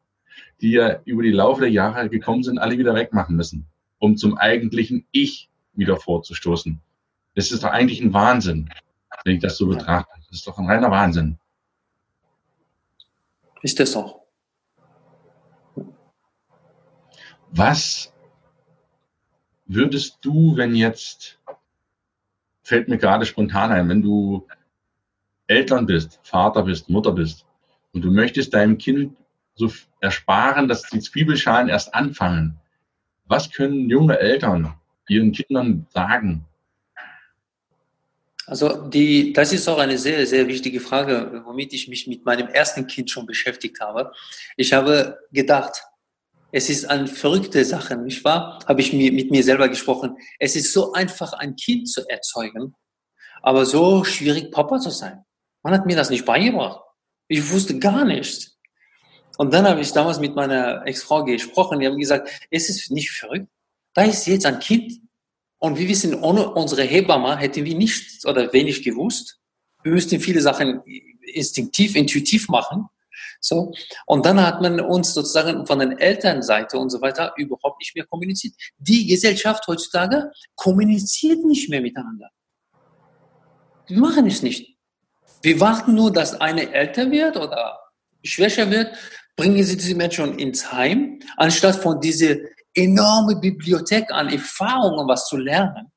[0.62, 3.66] die ja über die Laufe der Jahre gekommen sind, alle wieder wegmachen müssen,
[3.98, 6.80] um zum eigentlichen Ich wieder vorzustoßen.
[7.34, 8.70] Das ist doch eigentlich ein Wahnsinn,
[9.24, 10.12] wenn ich das so betrachte.
[10.28, 11.40] Das ist doch ein reiner Wahnsinn.
[13.64, 14.22] Ist das auch.
[17.50, 18.14] Was
[19.66, 21.40] würdest du, wenn jetzt,
[22.62, 24.48] fällt mir gerade spontan ein, wenn du
[25.50, 27.46] Eltern bist, Vater bist, Mutter bist
[27.94, 29.18] und du möchtest deinem Kind
[29.56, 32.60] so ersparen, dass die Zwiebelschalen erst anfangen,
[33.26, 34.74] was können junge Eltern
[35.08, 36.46] ihren Kindern sagen?
[38.46, 42.48] Also die, das ist auch eine sehr, sehr wichtige Frage, womit ich mich mit meinem
[42.48, 44.12] ersten Kind schon beschäftigt habe.
[44.56, 45.84] Ich habe gedacht,
[46.52, 48.60] es ist eine verrückte Sache, nicht wahr?
[48.68, 50.18] Habe ich mir, mit mir selber gesprochen.
[50.40, 52.74] Es ist so einfach, ein Kind zu erzeugen,
[53.44, 55.24] aber so schwierig, Papa zu sein.
[55.64, 56.82] Man hat mir das nicht beigebracht.
[57.28, 58.58] Ich wusste gar nichts.
[59.38, 61.80] Und dann habe ich damals mit meiner Ex-Frau gesprochen.
[61.80, 63.48] Die haben gesagt, es ist nicht verrückt.
[63.94, 65.00] Da ist jetzt ein Kind.
[65.60, 69.40] Und wir wissen, ohne unsere Hebamme hätten wir nichts oder wenig gewusst.
[69.84, 70.82] Wir müssten viele Sachen
[71.22, 72.88] instinktiv, intuitiv machen.
[73.42, 73.74] So.
[74.06, 78.06] Und dann hat man uns sozusagen von der Elternseite und so weiter überhaupt nicht mehr
[78.06, 78.56] kommuniziert.
[78.78, 82.30] Die Gesellschaft heutzutage kommuniziert nicht mehr miteinander.
[83.88, 84.79] Wir machen es nicht.
[85.42, 87.80] Wir warten nur, dass eine älter wird oder
[88.24, 88.94] schwächer wird,
[89.36, 92.36] bringen sie diese Menschen ins Heim, anstatt von dieser
[92.74, 95.92] enorme Bibliothek an Erfahrungen was zu lernen.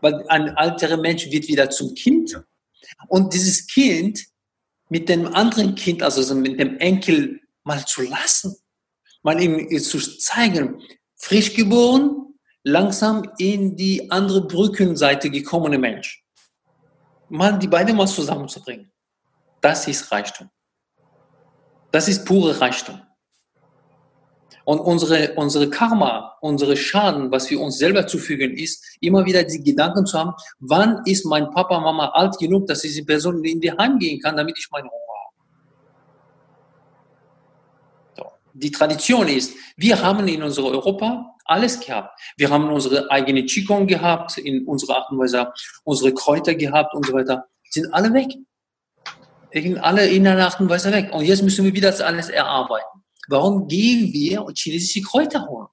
[0.00, 2.40] Weil ein älterer Mensch wird wieder zum Kind
[3.08, 4.20] und dieses Kind
[4.88, 8.56] mit dem anderen Kind, also mit dem Enkel mal zu lassen,
[9.22, 10.80] mal ihm zu zeigen,
[11.16, 16.24] frisch geboren, langsam in die andere Brückenseite gekommene Mensch.
[17.28, 18.90] Mal die beiden mal zusammenzubringen.
[19.60, 20.48] Das ist Reichtum.
[21.90, 23.00] Das ist pure Reichtum.
[24.64, 29.62] Und unsere, unsere Karma, unsere Schaden, was wir uns selber zufügen, ist, immer wieder die
[29.62, 33.72] Gedanken zu haben, wann ist mein Papa, Mama alt genug, dass diese Person in die
[33.72, 35.34] Heim gehen kann, damit ich meine Ruhe habe.
[38.18, 38.26] So.
[38.52, 42.20] Die Tradition ist, wir haben in unserer Europa alles gehabt.
[42.36, 45.52] Wir haben unsere eigene Qigong gehabt, in unserer Art und Weise,
[45.84, 47.46] unsere Kräuter gehabt und so weiter.
[47.70, 48.34] Sind alle weg.
[49.52, 51.12] Sind alle in einer Art und Weise weg.
[51.12, 53.02] Und jetzt müssen wir wieder das alles erarbeiten.
[53.28, 55.68] Warum gehen wir und chinesische Kräuter holen?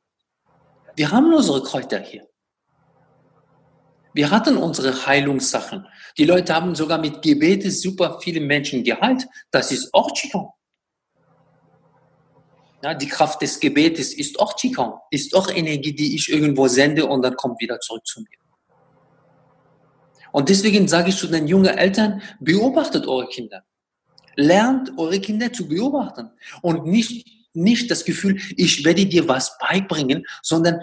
[0.96, 2.28] Wir haben unsere Kräuter hier.
[4.14, 5.86] Wir hatten unsere Heilungssachen.
[6.18, 9.28] Die Leute haben sogar mit Gebete super viele Menschen geheilt.
[9.52, 10.55] Das ist auch Qigong.
[12.84, 17.06] Ja, die Kraft des Gebetes ist auch Qigong, ist auch Energie, die ich irgendwo sende
[17.06, 18.38] und dann kommt wieder zurück zu mir.
[20.32, 23.64] Und deswegen sage ich zu den jungen Eltern, beobachtet eure Kinder.
[24.36, 26.30] Lernt eure Kinder zu beobachten
[26.62, 30.82] und nicht nicht das Gefühl, ich werde dir was beibringen, sondern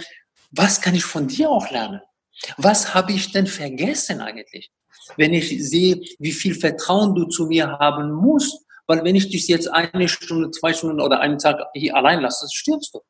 [0.50, 2.00] was kann ich von dir auch lernen?
[2.56, 4.70] Was habe ich denn vergessen eigentlich?
[5.16, 9.48] Wenn ich sehe, wie viel Vertrauen du zu mir haben musst, weil wenn ich dich
[9.48, 13.00] jetzt eine Stunde, zwei Stunden oder einen Tag hier allein lasse, stirbst du.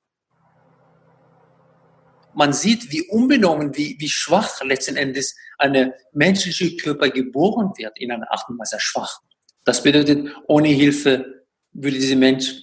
[2.34, 8.12] Man sieht, wie unbenommen, wie, wie schwach letzten Endes eine menschliche Körper geboren wird in
[8.12, 9.18] einer Art und Weise schwach.
[9.64, 12.54] Das bedeutet, ohne Hilfe würde dieser Mensch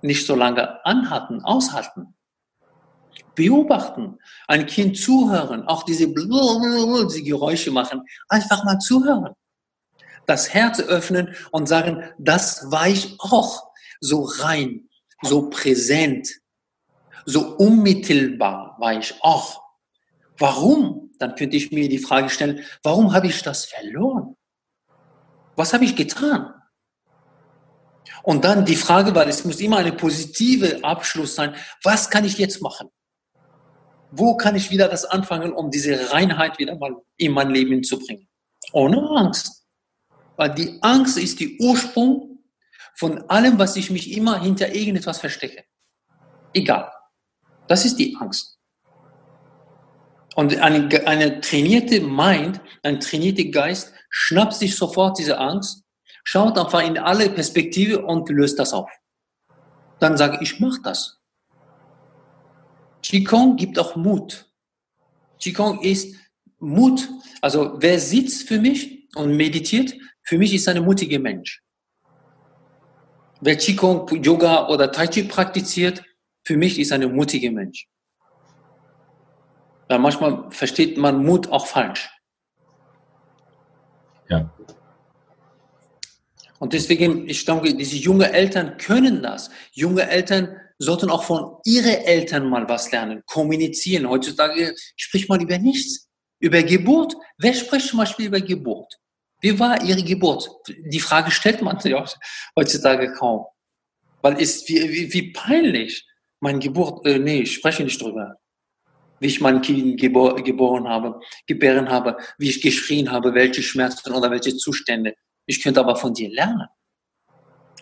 [0.00, 2.14] nicht so lange anhalten, aushalten.
[3.34, 9.34] Beobachten, ein Kind zuhören, auch diese, diese Geräusche machen, einfach mal zuhören.
[10.26, 13.72] Das Herz öffnen und sagen, das war ich auch.
[14.00, 14.88] So rein,
[15.22, 16.28] so präsent,
[17.24, 19.62] so unmittelbar war ich auch.
[20.38, 21.12] Warum?
[21.18, 24.36] Dann könnte ich mir die Frage stellen, warum habe ich das verloren?
[25.56, 26.52] Was habe ich getan?
[28.22, 32.38] Und dann die Frage, weil es muss immer eine positive Abschluss sein, was kann ich
[32.38, 32.90] jetzt machen?
[34.16, 37.98] wo kann ich wieder das anfangen, um diese Reinheit wieder mal in mein Leben zu
[37.98, 38.28] bringen?
[38.72, 39.63] Ohne Angst.
[40.36, 42.44] Weil die Angst ist die Ursprung
[42.94, 45.64] von allem, was ich mich immer hinter irgendetwas verstecke.
[46.52, 46.90] Egal.
[47.66, 48.58] Das ist die Angst.
[50.34, 55.84] Und eine, eine trainierte Mind, ein trainierter Geist schnappt sich sofort diese Angst,
[56.24, 58.90] schaut einfach in alle Perspektive und löst das auf.
[60.00, 61.20] Dann sage ich, ich mach das.
[63.02, 64.50] Qigong gibt auch Mut.
[65.38, 66.16] Qigong ist
[66.58, 67.08] Mut.
[67.40, 69.94] Also wer sitzt für mich und meditiert,
[70.24, 71.62] für mich ist ein mutiger Mensch.
[73.40, 76.02] Wer Qigong, Yoga oder Tai Chi praktiziert,
[76.44, 77.86] für mich ist ein mutiger Mensch.
[79.90, 82.10] Ja, manchmal versteht man Mut auch falsch.
[84.28, 84.50] Ja.
[86.58, 89.50] Und deswegen, ich denke, diese jungen Eltern können das.
[89.72, 94.08] Junge Eltern sollten auch von ihren Eltern mal was lernen, kommunizieren.
[94.08, 96.08] Heutzutage spricht man über nichts.
[96.38, 97.14] Über Geburt.
[97.36, 98.98] Wer spricht zum Beispiel über Geburt?
[99.44, 100.48] Wie war Ihre Geburt?
[100.86, 102.02] Die Frage stellt man ja
[102.56, 103.44] heutzutage kaum.
[104.22, 106.06] Weil es wie, wie, wie peinlich.
[106.40, 108.38] Meine Geburt, äh, nee, ich spreche nicht drüber.
[109.20, 114.14] Wie ich mein Kind gebor, geboren habe, gebären habe, wie ich geschrien habe, welche Schmerzen
[114.14, 115.14] oder welche Zustände.
[115.44, 116.68] Ich könnte aber von dir lernen.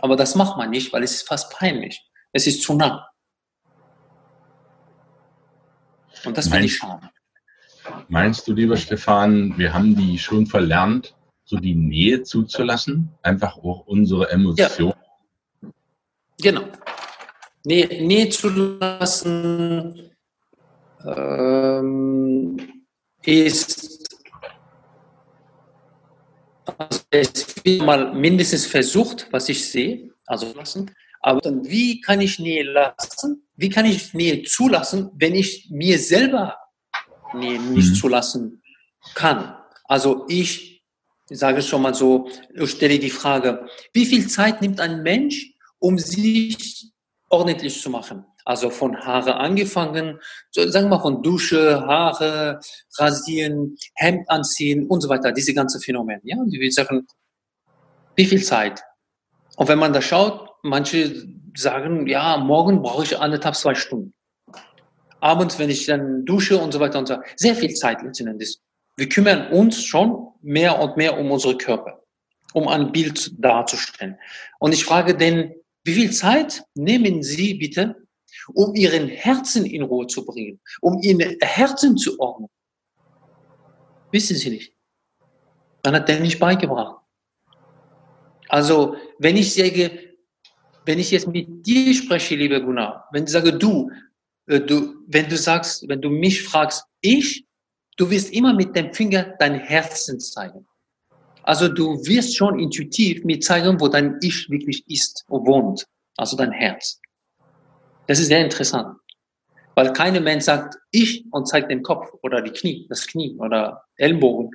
[0.01, 2.03] Aber das macht man nicht, weil es ist fast peinlich.
[2.33, 3.09] Es ist zu nah.
[6.25, 7.09] Und das finde ich schade.
[8.09, 11.15] Meinst du, lieber Stefan, wir haben die schon verlernt,
[11.53, 13.11] so die Nähe zuzulassen?
[13.23, 14.95] Einfach auch unsere Emotionen?
[15.61, 15.71] Ja.
[16.41, 16.65] Genau.
[17.65, 20.11] Nähe, Nähe zulassen
[21.05, 22.57] ähm,
[23.23, 24.03] ist
[26.79, 30.91] also es wird mal mindestens versucht, was ich sehe, also lassen.
[31.21, 33.47] Aber dann, wie kann ich Nähe lassen?
[33.57, 36.57] Wie kann ich Nähe zulassen, wenn ich mir selber
[37.35, 37.95] Nähe nicht mhm.
[37.95, 38.63] zulassen
[39.15, 39.55] kann?
[39.85, 40.72] Also ich,
[41.29, 45.03] ich sage es schon mal so, ich stelle die Frage, wie viel Zeit nimmt ein
[45.03, 46.93] Mensch, um sich
[47.29, 48.25] ordentlich zu machen?
[48.45, 50.19] Also von Haare angefangen,
[50.51, 52.59] sagen wir mal von Dusche, Haare,
[52.99, 56.21] rasieren, Hemd anziehen und so weiter, diese ganze Phänomen.
[56.25, 57.07] Ja, die sagen,
[58.17, 58.83] wie viel Zeit?
[59.57, 61.25] Und wenn man da schaut, manche
[61.57, 64.13] sagen, ja, morgen brauche ich anderthalb, zwei Stunden.
[65.21, 68.61] Abends, wenn ich dann dusche und so weiter und so, sehr viel Zeit letzten Endes.
[69.03, 72.05] Wir kümmern uns schon mehr und mehr um unsere Körper,
[72.53, 74.17] um ein Bild darzustellen.
[74.61, 77.97] Und ich frage denn, wie viel Zeit nehmen Sie bitte,
[78.55, 82.49] um Ihren Herzen in Ruhe zu bringen, um Ihren Herzen zu ordnen?
[84.13, 84.73] Wissen Sie nicht.
[85.83, 87.03] Man hat den nicht beigebracht.
[88.51, 90.15] Also, wenn ich sage,
[90.87, 93.91] wenn ich jetzt mit dir spreche, lieber Gunnar, wenn ich sage du,
[94.47, 97.45] äh, du, wenn du sagst, wenn du mich fragst, ich,
[97.97, 100.67] du wirst immer mit dem Finger dein Herzen zeigen.
[101.45, 105.87] Also du wirst schon intuitiv mir zeigen, wo dein Ich wirklich ist und wohnt.
[106.17, 107.01] Also dein Herz.
[108.07, 108.97] Das ist sehr interessant.
[109.75, 113.85] Weil keiner Mensch sagt ich und zeigt den Kopf oder die Knie, das Knie oder
[113.97, 114.51] Ellenbogen,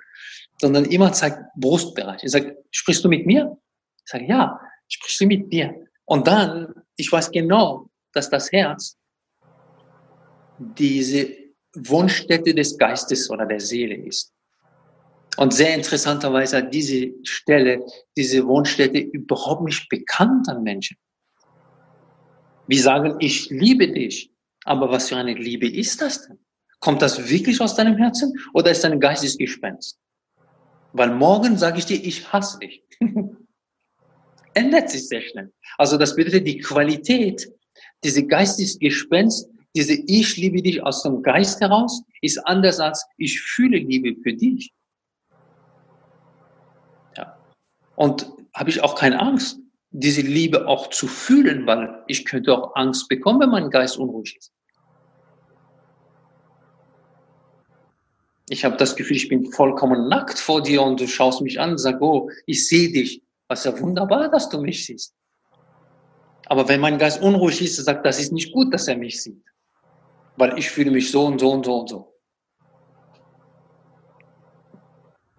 [0.61, 2.23] sondern immer zeigt Brustbereich.
[2.23, 3.57] Ich sage, sprichst du mit mir?
[4.05, 5.73] Ich sage, ja, sprichst du mit dir?
[6.05, 8.97] Und dann, ich weiß genau, dass das Herz
[10.59, 11.46] diese
[11.89, 14.33] Wohnstätte des Geistes oder der Seele ist.
[15.37, 20.97] Und sehr interessanterweise hat diese Stelle, diese Wohnstätte überhaupt nicht bekannt an Menschen.
[22.67, 24.31] Wir sagen, ich liebe dich.
[24.65, 26.39] Aber was für eine Liebe ist das denn?
[26.79, 29.97] Kommt das wirklich aus deinem Herzen oder ist dein Geistesgespenst?
[30.93, 32.83] Weil morgen sage ich dir, ich hasse dich.
[34.57, 35.53] ändert sich sehr schnell.
[35.77, 37.49] Also das bedeutet, die Qualität,
[38.03, 43.77] diese Geistesgespenst, diese Ich liebe dich aus dem Geist heraus, ist anders als ich fühle
[43.77, 44.73] Liebe für dich.
[47.15, 47.37] Ja.
[47.95, 49.59] Und habe ich auch keine Angst,
[49.91, 54.35] diese Liebe auch zu fühlen, weil ich könnte auch Angst bekommen, wenn mein Geist unruhig
[54.35, 54.51] ist.
[58.49, 61.71] Ich habe das Gefühl, ich bin vollkommen nackt vor dir und du schaust mich an
[61.71, 63.21] und sagst, oh, ich sehe dich.
[63.47, 65.13] Was ja wunderbar, dass du mich siehst.
[66.47, 69.43] Aber wenn mein Geist unruhig ist, sagt, das ist nicht gut, dass er mich sieht.
[70.37, 72.13] Weil ich fühle mich so und so und so und so.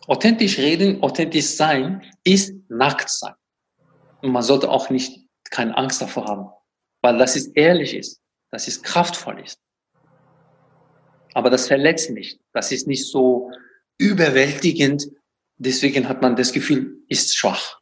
[0.07, 3.35] Authentisch reden, authentisch sein, ist nackt sein.
[4.23, 5.21] Und man sollte auch nicht
[5.51, 6.51] keine Angst davor haben.
[7.03, 8.21] Weil das ist ehrlich ist.
[8.51, 9.61] Das ist kraftvoll ist.
[11.35, 12.41] Aber das verletzt nicht.
[12.53, 13.51] Das ist nicht so
[13.99, 15.09] überwältigend.
[15.59, 17.79] Deswegen hat man das Gefühl, ist schwach.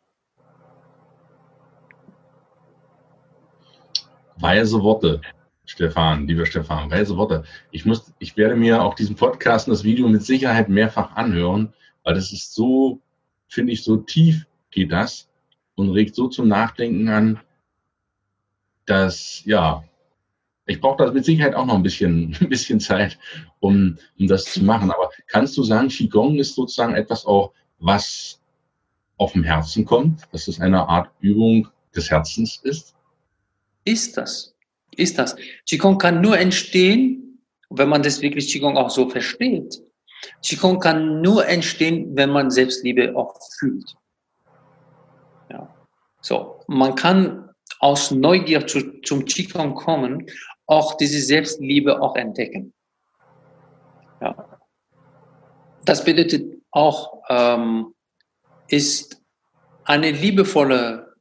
[4.38, 5.20] Weise Worte.
[5.66, 7.44] Stefan, lieber Stefan, weise Worte.
[7.72, 11.74] Ich muss, ich werde mir auch diesen Podcast und das Video mit Sicherheit mehrfach anhören,
[12.04, 13.00] weil das ist so,
[13.48, 15.28] finde ich, so tief geht das
[15.74, 17.40] und regt so zum Nachdenken an,
[18.86, 19.82] dass, ja,
[20.66, 23.18] ich brauche da mit Sicherheit auch noch ein bisschen, ein bisschen Zeit,
[23.60, 24.90] um, um das zu machen.
[24.90, 28.40] Aber kannst du sagen, Qigong ist sozusagen etwas auch, was
[29.16, 32.94] auf dem Herzen kommt, dass es eine Art Übung des Herzens ist?
[33.84, 34.55] Ist das
[34.96, 35.36] ist das.
[35.68, 37.40] Qigong kann nur entstehen,
[37.70, 39.82] wenn man das wirklich Qigong auch so versteht.
[40.42, 43.94] Qigong kann nur entstehen, wenn man Selbstliebe auch fühlt.
[45.50, 45.74] Ja.
[46.20, 50.26] So, man kann aus Neugier zu, zum Qigong kommen,
[50.66, 52.72] auch diese Selbstliebe auch entdecken.
[54.20, 54.58] Ja.
[55.84, 57.94] Das bedeutet auch, ähm,
[58.68, 59.22] ist
[59.84, 61.14] eine liebevolle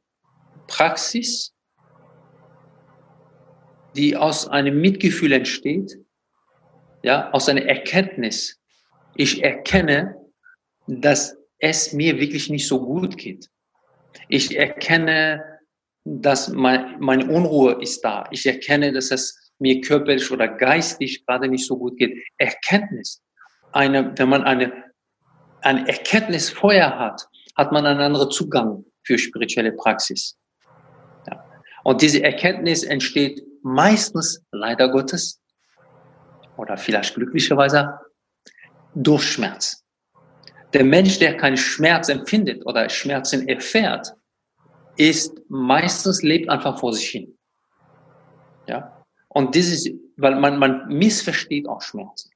[0.66, 1.54] Praxis,
[3.96, 5.98] die aus einem Mitgefühl entsteht,
[7.02, 8.60] ja, aus einer Erkenntnis.
[9.14, 10.16] Ich erkenne,
[10.86, 13.48] dass es mir wirklich nicht so gut geht.
[14.28, 15.42] Ich erkenne,
[16.04, 18.26] dass mein, meine Unruhe ist da.
[18.30, 22.16] Ich erkenne, dass es mir körperlich oder geistig gerade nicht so gut geht.
[22.38, 23.22] Erkenntnis.
[23.72, 24.72] Eine, wenn man eine,
[25.62, 27.26] eine Erkenntnis vorher hat,
[27.56, 30.36] hat man einen anderen Zugang für spirituelle Praxis.
[31.28, 31.44] Ja.
[31.84, 35.40] Und diese Erkenntnis entsteht meistens, leider Gottes,
[36.56, 37.98] oder vielleicht glücklicherweise,
[38.94, 39.84] durch Schmerz.
[40.72, 44.14] Der Mensch, der keinen Schmerz empfindet oder Schmerzen erfährt,
[44.96, 47.36] ist meistens lebt einfach vor sich hin.
[48.66, 49.04] Ja.
[49.28, 52.30] Und dieses, weil man, man missversteht auch Schmerzen.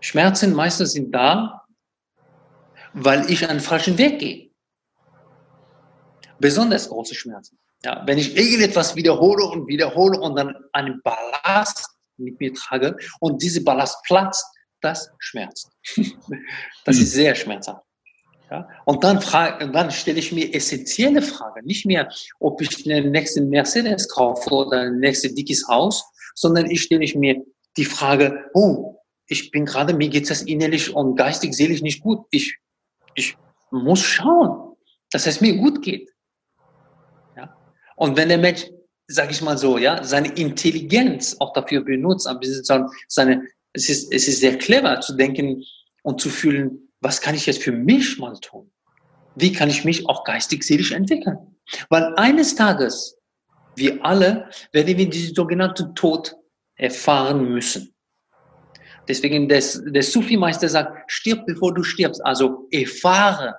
[0.00, 1.64] Schmerzen meistens sind da,
[2.92, 4.50] weil ich einen falschen Weg gehe.
[6.38, 7.58] Besonders große Schmerzen.
[7.84, 13.42] Ja, wenn ich irgendetwas wiederhole und wiederhole und dann einen Ballast mit mir trage und
[13.42, 14.44] diese Ballast platzt,
[14.82, 15.70] das schmerzt.
[16.84, 17.82] das ist sehr schmerzhaft.
[18.50, 18.68] Ja?
[18.84, 23.48] Und dann, frage, dann stelle ich mir essentielle Fragen, nicht mehr, ob ich den nächsten
[23.48, 26.04] Mercedes kaufe oder ein nächstes dickes Haus,
[26.34, 27.42] sondern ich stelle mir
[27.76, 32.26] die Frage, oh, ich bin gerade, mir geht es innerlich und geistig, seelisch nicht gut.
[32.30, 32.56] Ich,
[33.14, 33.36] ich
[33.70, 34.76] muss schauen,
[35.12, 36.10] dass es mir gut geht.
[38.00, 38.64] Und wenn der Mensch,
[39.08, 44.10] sage ich mal so, ja, seine Intelligenz auch dafür benutzt, ein bisschen seine, es ist,
[44.10, 45.62] es ist sehr clever zu denken
[46.02, 48.70] und zu fühlen, was kann ich jetzt für mich mal tun?
[49.34, 51.36] Wie kann ich mich auch geistig, seelisch entwickeln?
[51.90, 53.18] Weil eines Tages,
[53.76, 56.34] wir alle, werden wir diesen sogenannten Tod
[56.76, 57.94] erfahren müssen.
[59.08, 62.24] Deswegen des, der Sufi-Meister sagt, stirb bevor du stirbst.
[62.24, 63.56] Also erfahre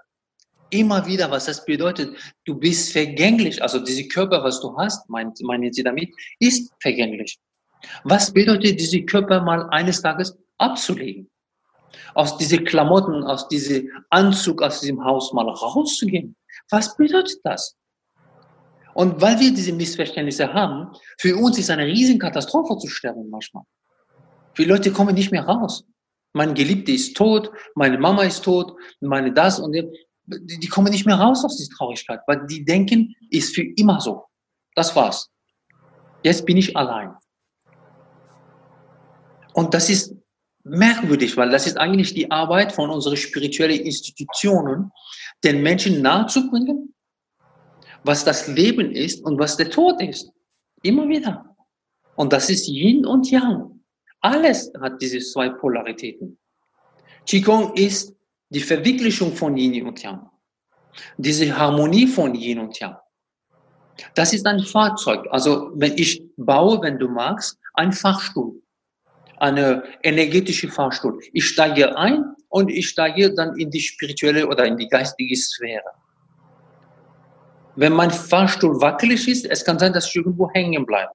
[0.72, 2.18] immer wieder, was das bedeutet.
[2.46, 3.62] Du bist vergänglich.
[3.62, 6.10] Also diese Körper, was du hast, meinen meine Sie damit,
[6.40, 7.40] ist vergänglich.
[8.04, 11.30] Was bedeutet diese Körper mal eines Tages abzulegen?
[12.16, 16.36] Aus diese Klamotten, aus diesem Anzug, aus diesem Haus mal rauszugehen.
[16.70, 17.76] Was bedeutet das?
[18.94, 23.64] Und weil wir diese Missverständnisse haben, für uns ist eine Riesenkatastrophe zu sterben manchmal.
[24.54, 25.86] Viele Leute kommen nicht mehr raus.
[26.34, 29.90] Mein Geliebter ist tot, meine Mama ist tot, meine das und die,
[30.32, 34.26] die kommen nicht mehr raus aus dieser Traurigkeit, weil die denken, ist für immer so.
[34.76, 35.30] Das war's.
[36.24, 37.14] Jetzt bin ich allein.
[39.54, 40.16] Und das ist
[40.64, 44.92] merkwürdig, weil das ist eigentlich die Arbeit von unseren spirituellen Institutionen,
[45.44, 46.94] den Menschen nahezubringen,
[48.04, 50.32] was das Leben ist und was der Tod ist.
[50.84, 51.56] Immer wieder.
[52.16, 53.84] Und das ist Yin und Yang.
[54.22, 56.38] Alles hat diese zwei Polaritäten.
[57.28, 58.16] Qigong ist
[58.52, 60.30] die Verwirklichung von Yin und Yang,
[61.18, 62.98] diese Harmonie von Yin und Yang.
[64.16, 65.28] Das ist ein Fahrzeug.
[65.32, 68.62] Also wenn ich baue, wenn du magst, ein Fahrstuhl,
[69.38, 71.20] eine energetische Fahrstuhl.
[71.34, 75.92] Ich steige ein und ich steige dann in die spirituelle oder in die geistige Sphäre.
[77.76, 81.12] Wenn mein Fahrstuhl wackelig ist, es kann sein, dass ich irgendwo hängen bleibe.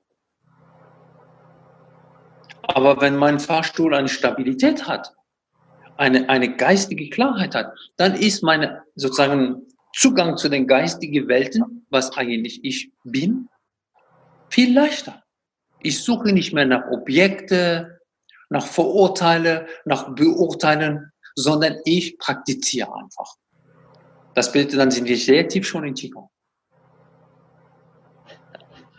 [2.62, 5.12] Aber wenn mein Fahrstuhl eine Stabilität hat,
[5.97, 12.16] eine, eine geistige Klarheit hat, dann ist meine sozusagen Zugang zu den geistigen Welten, was
[12.16, 13.49] eigentlich ich bin,
[14.51, 15.22] viel leichter.
[15.80, 18.01] Ich suche nicht mehr nach Objekte,
[18.51, 23.34] nach Vorurteile, nach Beurteilen, sondern ich praktiziere einfach.
[24.34, 26.28] Das bedeutet, dann sind wir sehr tief schon in Qigong.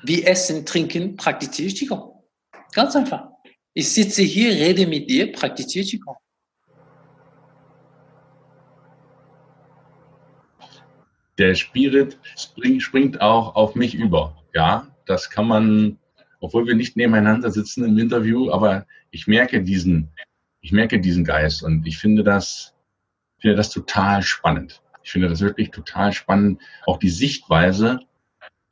[0.04, 2.24] Wie essen, trinken, praktiziere ich Qigong.
[2.72, 3.30] Ganz einfach.
[3.74, 6.18] Ich sitze hier, rede mit dir, praktiziere Qigong.
[11.38, 12.18] Der Spirit
[12.80, 14.36] springt auch auf mich über.
[14.54, 15.98] Ja, das kann man
[16.40, 20.12] obwohl wir nicht nebeneinander sitzen im Interview, aber ich merke diesen,
[20.62, 22.76] ich merke diesen Geist und ich finde das,
[23.40, 24.82] finde das total spannend.
[25.04, 28.00] Ich finde das wirklich total spannend, auch die Sichtweise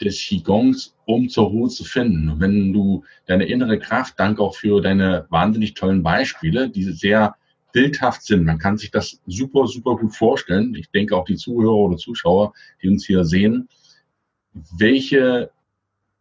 [0.01, 2.29] des Qigongs, um zur Ruhe zu finden.
[2.29, 7.35] Und wenn du deine innere Kraft, dank auch für deine wahnsinnig tollen Beispiele, die sehr
[7.75, 10.73] bildhaft sind, man kann sich das super, super gut vorstellen.
[10.75, 13.67] Ich denke auch die Zuhörer oder Zuschauer, die uns hier sehen,
[14.77, 15.51] welche,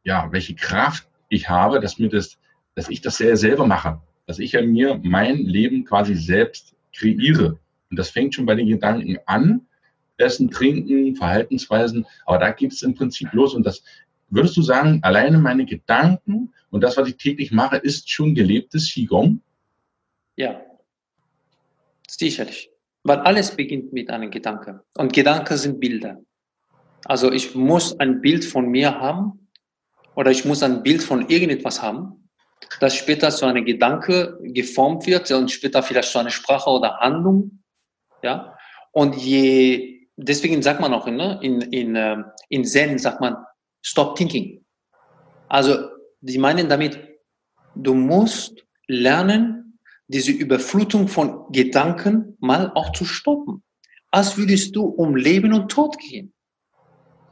[0.02, 2.38] ja, welche Kraft ich habe, dass mir das,
[2.74, 7.60] dass ich das sehr selber mache, dass ich ja mir mein Leben quasi selbst kreiere.
[7.88, 9.60] Und das fängt schon bei den Gedanken an,
[10.16, 13.84] Essen, Trinken, Verhaltensweisen, aber da geht es im Prinzip los und das
[14.28, 18.92] würdest du sagen, alleine meine Gedanken und das, was ich täglich mache, ist schon gelebtes
[18.92, 19.40] Qigong?
[20.34, 20.60] Ja,
[22.18, 22.70] sicherlich.
[23.02, 24.82] Weil alles beginnt mit einem Gedanke.
[24.96, 26.18] Und Gedanken sind Bilder.
[27.04, 29.50] Also ich muss ein Bild von mir haben
[30.14, 32.30] oder ich muss ein Bild von irgendetwas haben,
[32.80, 37.62] das später zu einem Gedanke geformt wird und später vielleicht zu einer Sprache oder Handlung.
[38.22, 38.56] Ja.
[38.92, 43.36] Und je, deswegen sagt man auch ne, in, in, ähm, in Zen, sagt man,
[43.82, 44.64] stop thinking.
[45.48, 45.88] Also,
[46.20, 46.98] die meinen damit,
[47.74, 49.63] du musst lernen,
[50.08, 53.62] diese Überflutung von Gedanken mal auch zu stoppen.
[54.10, 56.32] Als würdest du um Leben und Tod gehen.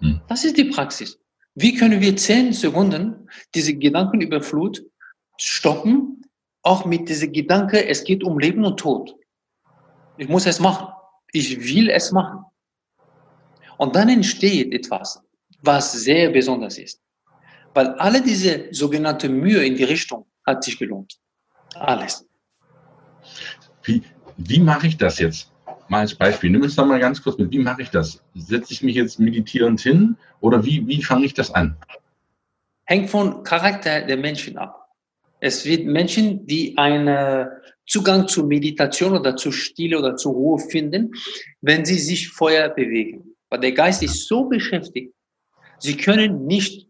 [0.01, 0.21] Hm.
[0.29, 1.19] Das ist die Praxis.
[1.55, 4.85] Wie können wir zehn Sekunden diese Gedankenüberflut
[5.39, 6.25] stoppen,
[6.63, 9.15] auch mit diesem Gedanke, es geht um Leben und Tod.
[10.17, 10.89] Ich muss es machen.
[11.33, 12.45] Ich will es machen.
[13.79, 15.21] Und dann entsteht etwas,
[15.61, 17.01] was sehr besonders ist.
[17.75, 21.19] Weil alle diese sogenannte Mühe in die Richtung hat sich gelohnt.
[21.75, 22.27] Alles.
[23.85, 24.03] Wie,
[24.37, 25.53] wie mache ich das jetzt?
[25.93, 28.21] mal als Beispiel, nimm uns da mal ganz kurz mit, wie mache ich das?
[28.35, 31.77] Setze ich mich jetzt meditierend hin oder wie, wie fange ich das an?
[32.85, 34.89] Hängt vom Charakter der Menschen ab.
[35.41, 37.47] Es wird Menschen, die einen
[37.87, 41.13] Zugang zur Meditation oder zur Stille oder zur Ruhe finden,
[41.61, 43.35] wenn sie sich vorher bewegen.
[43.51, 45.13] Weil der Geist ist so beschäftigt,
[45.79, 46.89] sie können nicht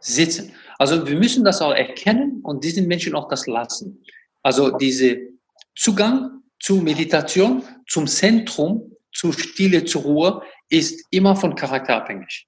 [0.00, 0.52] sitzen.
[0.78, 4.02] Also wir müssen das auch erkennen und diesen Menschen auch das lassen.
[4.42, 5.31] Also diese
[5.74, 12.46] Zugang zu Meditation, zum Zentrum, zu Stille, zur Ruhe, ist immer von Charakter abhängig.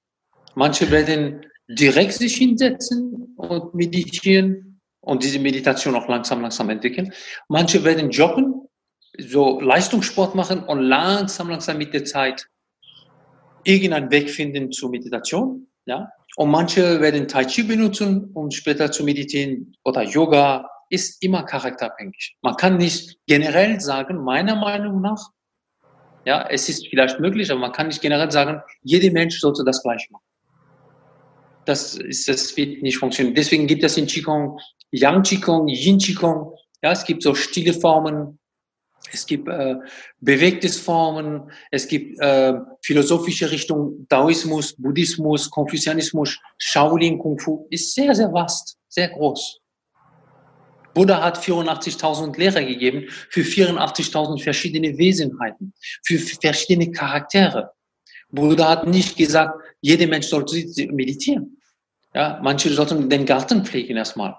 [0.55, 7.13] Manche werden direkt sich hinsetzen und meditieren und diese Meditation auch langsam, langsam entwickeln.
[7.49, 8.69] Manche werden joggen,
[9.19, 12.49] so Leistungssport machen und langsam, langsam mit der Zeit
[13.65, 15.67] irgendeinen Weg finden zur Meditation.
[15.87, 16.11] Ja?
[16.37, 22.37] Und manche werden Tai Chi benutzen, um später zu meditieren oder Yoga ist immer charakterabhängig.
[22.43, 25.31] Man kann nicht generell sagen, meiner Meinung nach,
[26.25, 29.83] ja, es ist vielleicht möglich, aber man kann nicht generell sagen, jeder Mensch sollte das
[29.83, 30.25] gleich machen.
[31.67, 33.35] Das ist, das wird nicht funktionieren.
[33.35, 34.59] Deswegen gibt es in Qigong
[34.91, 36.55] Yang Qigong, Yin Qigong.
[36.83, 38.39] Ja, es gibt so stille Formen,
[39.13, 39.77] es gibt äh,
[40.21, 48.15] bewegtes Formen, es gibt äh, philosophische Richtung, Taoismus, Buddhismus, Konfuzianismus, Shaolin Kung Fu, ist sehr,
[48.15, 49.61] sehr vast, sehr groß.
[50.95, 55.75] Buddha hat 84.000 Lehrer gegeben für 84.000 verschiedene Wesenheiten,
[56.05, 57.73] für verschiedene Charaktere.
[58.31, 60.57] Buddha hat nicht gesagt, jeder Mensch sollte
[60.93, 61.61] meditieren.
[62.15, 64.37] Ja, manche sollten den Garten pflegen erstmal,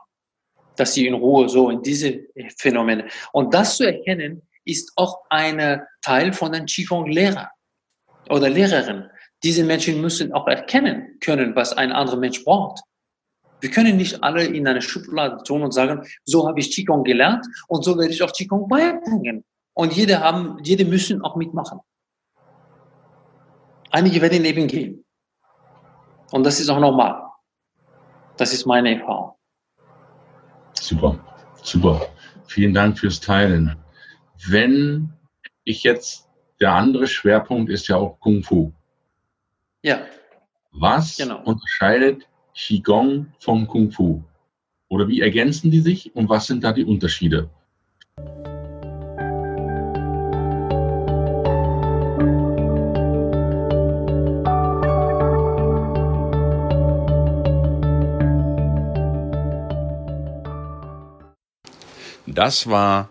[0.78, 2.22] dass sie in Ruhe so in diese
[2.58, 3.08] Phänomene.
[3.34, 7.50] Und das zu erkennen, ist auch ein Teil von den Qigong-Lehrer
[8.30, 9.10] oder Lehrerin.
[9.44, 12.82] Diese Menschen müssen auch erkennen können, was ein anderer Mensch braucht.
[13.66, 17.44] Wir können nicht alle in eine Schublade tun und sagen, so habe ich Qigong gelernt
[17.68, 19.44] und so werde ich auch Qigong beibringen.
[19.74, 21.80] Und jede haben, jede müssen auch mitmachen.
[23.90, 25.04] Einige werden eben gehen.
[26.32, 27.24] Und das ist auch normal.
[28.38, 29.32] Das ist meine Erfahrung.
[30.80, 31.18] Super,
[31.64, 32.08] super.
[32.46, 33.76] Vielen Dank fürs Teilen.
[34.48, 35.12] Wenn
[35.64, 36.30] ich jetzt,
[36.62, 38.72] der andere Schwerpunkt ist ja auch Kung Fu.
[39.82, 40.06] Ja.
[40.72, 41.42] Was genau.
[41.46, 44.24] unterscheidet Qigong vom Kung Fu?
[44.88, 47.50] Oder wie ergänzen die sich und was sind da die Unterschiede?
[62.26, 63.10] Das war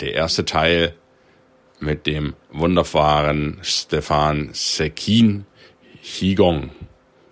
[0.00, 0.94] der erste Teil
[1.80, 5.46] mit dem wunderbaren Stefan Sekin
[6.02, 6.70] Qigong.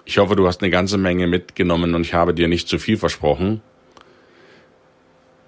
[0.09, 2.97] Ich hoffe, du hast eine ganze Menge mitgenommen und ich habe dir nicht zu viel
[2.97, 3.61] versprochen,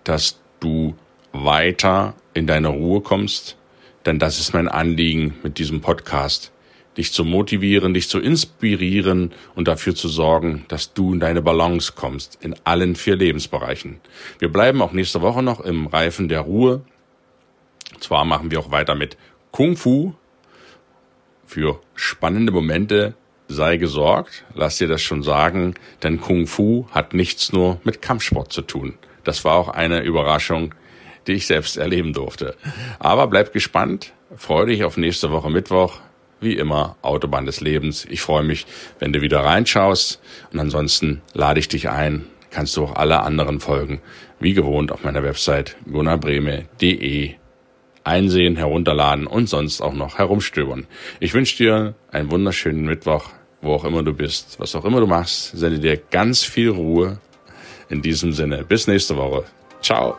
[0.03, 0.97] dass du
[1.33, 3.57] weiter in deine Ruhe kommst,
[4.05, 6.51] denn das ist mein Anliegen mit diesem Podcast,
[6.97, 11.93] dich zu motivieren, dich zu inspirieren und dafür zu sorgen, dass du in deine Balance
[11.95, 14.01] kommst in allen vier Lebensbereichen.
[14.41, 16.83] Wir bleiben auch nächste Woche noch im Reifen der Ruhe.
[18.01, 19.17] zwar machen wir auch weiter mit
[19.53, 20.15] Kung Fu.
[21.47, 23.15] Für spannende Momente
[23.49, 28.53] sei gesorgt, lass dir das schon sagen, denn Kung Fu hat nichts nur mit Kampfsport
[28.53, 28.95] zu tun.
[29.25, 30.75] Das war auch eine Überraschung,
[31.27, 32.55] die ich selbst erleben durfte.
[32.99, 36.01] Aber bleib gespannt, freu dich auf nächste Woche Mittwoch.
[36.41, 38.05] Wie immer, Autobahn des Lebens.
[38.05, 38.65] Ich freue mich,
[39.01, 40.21] wenn du wieder reinschaust.
[40.53, 44.01] Und ansonsten lade ich dich ein, kannst du auch alle anderen Folgen,
[44.39, 47.35] wie gewohnt, auf meiner Website gunnarbreme.de
[48.05, 50.87] einsehen, herunterladen und sonst auch noch herumstöbern.
[51.21, 53.31] Ich wünsche dir einen wunderschönen Mittwoch,
[53.61, 55.57] wo auch immer du bist, was auch immer du machst.
[55.57, 57.19] Sende dir ganz viel Ruhe.
[57.91, 59.45] In diesem Sinne, bis nächste Woche.
[59.81, 60.19] Ciao.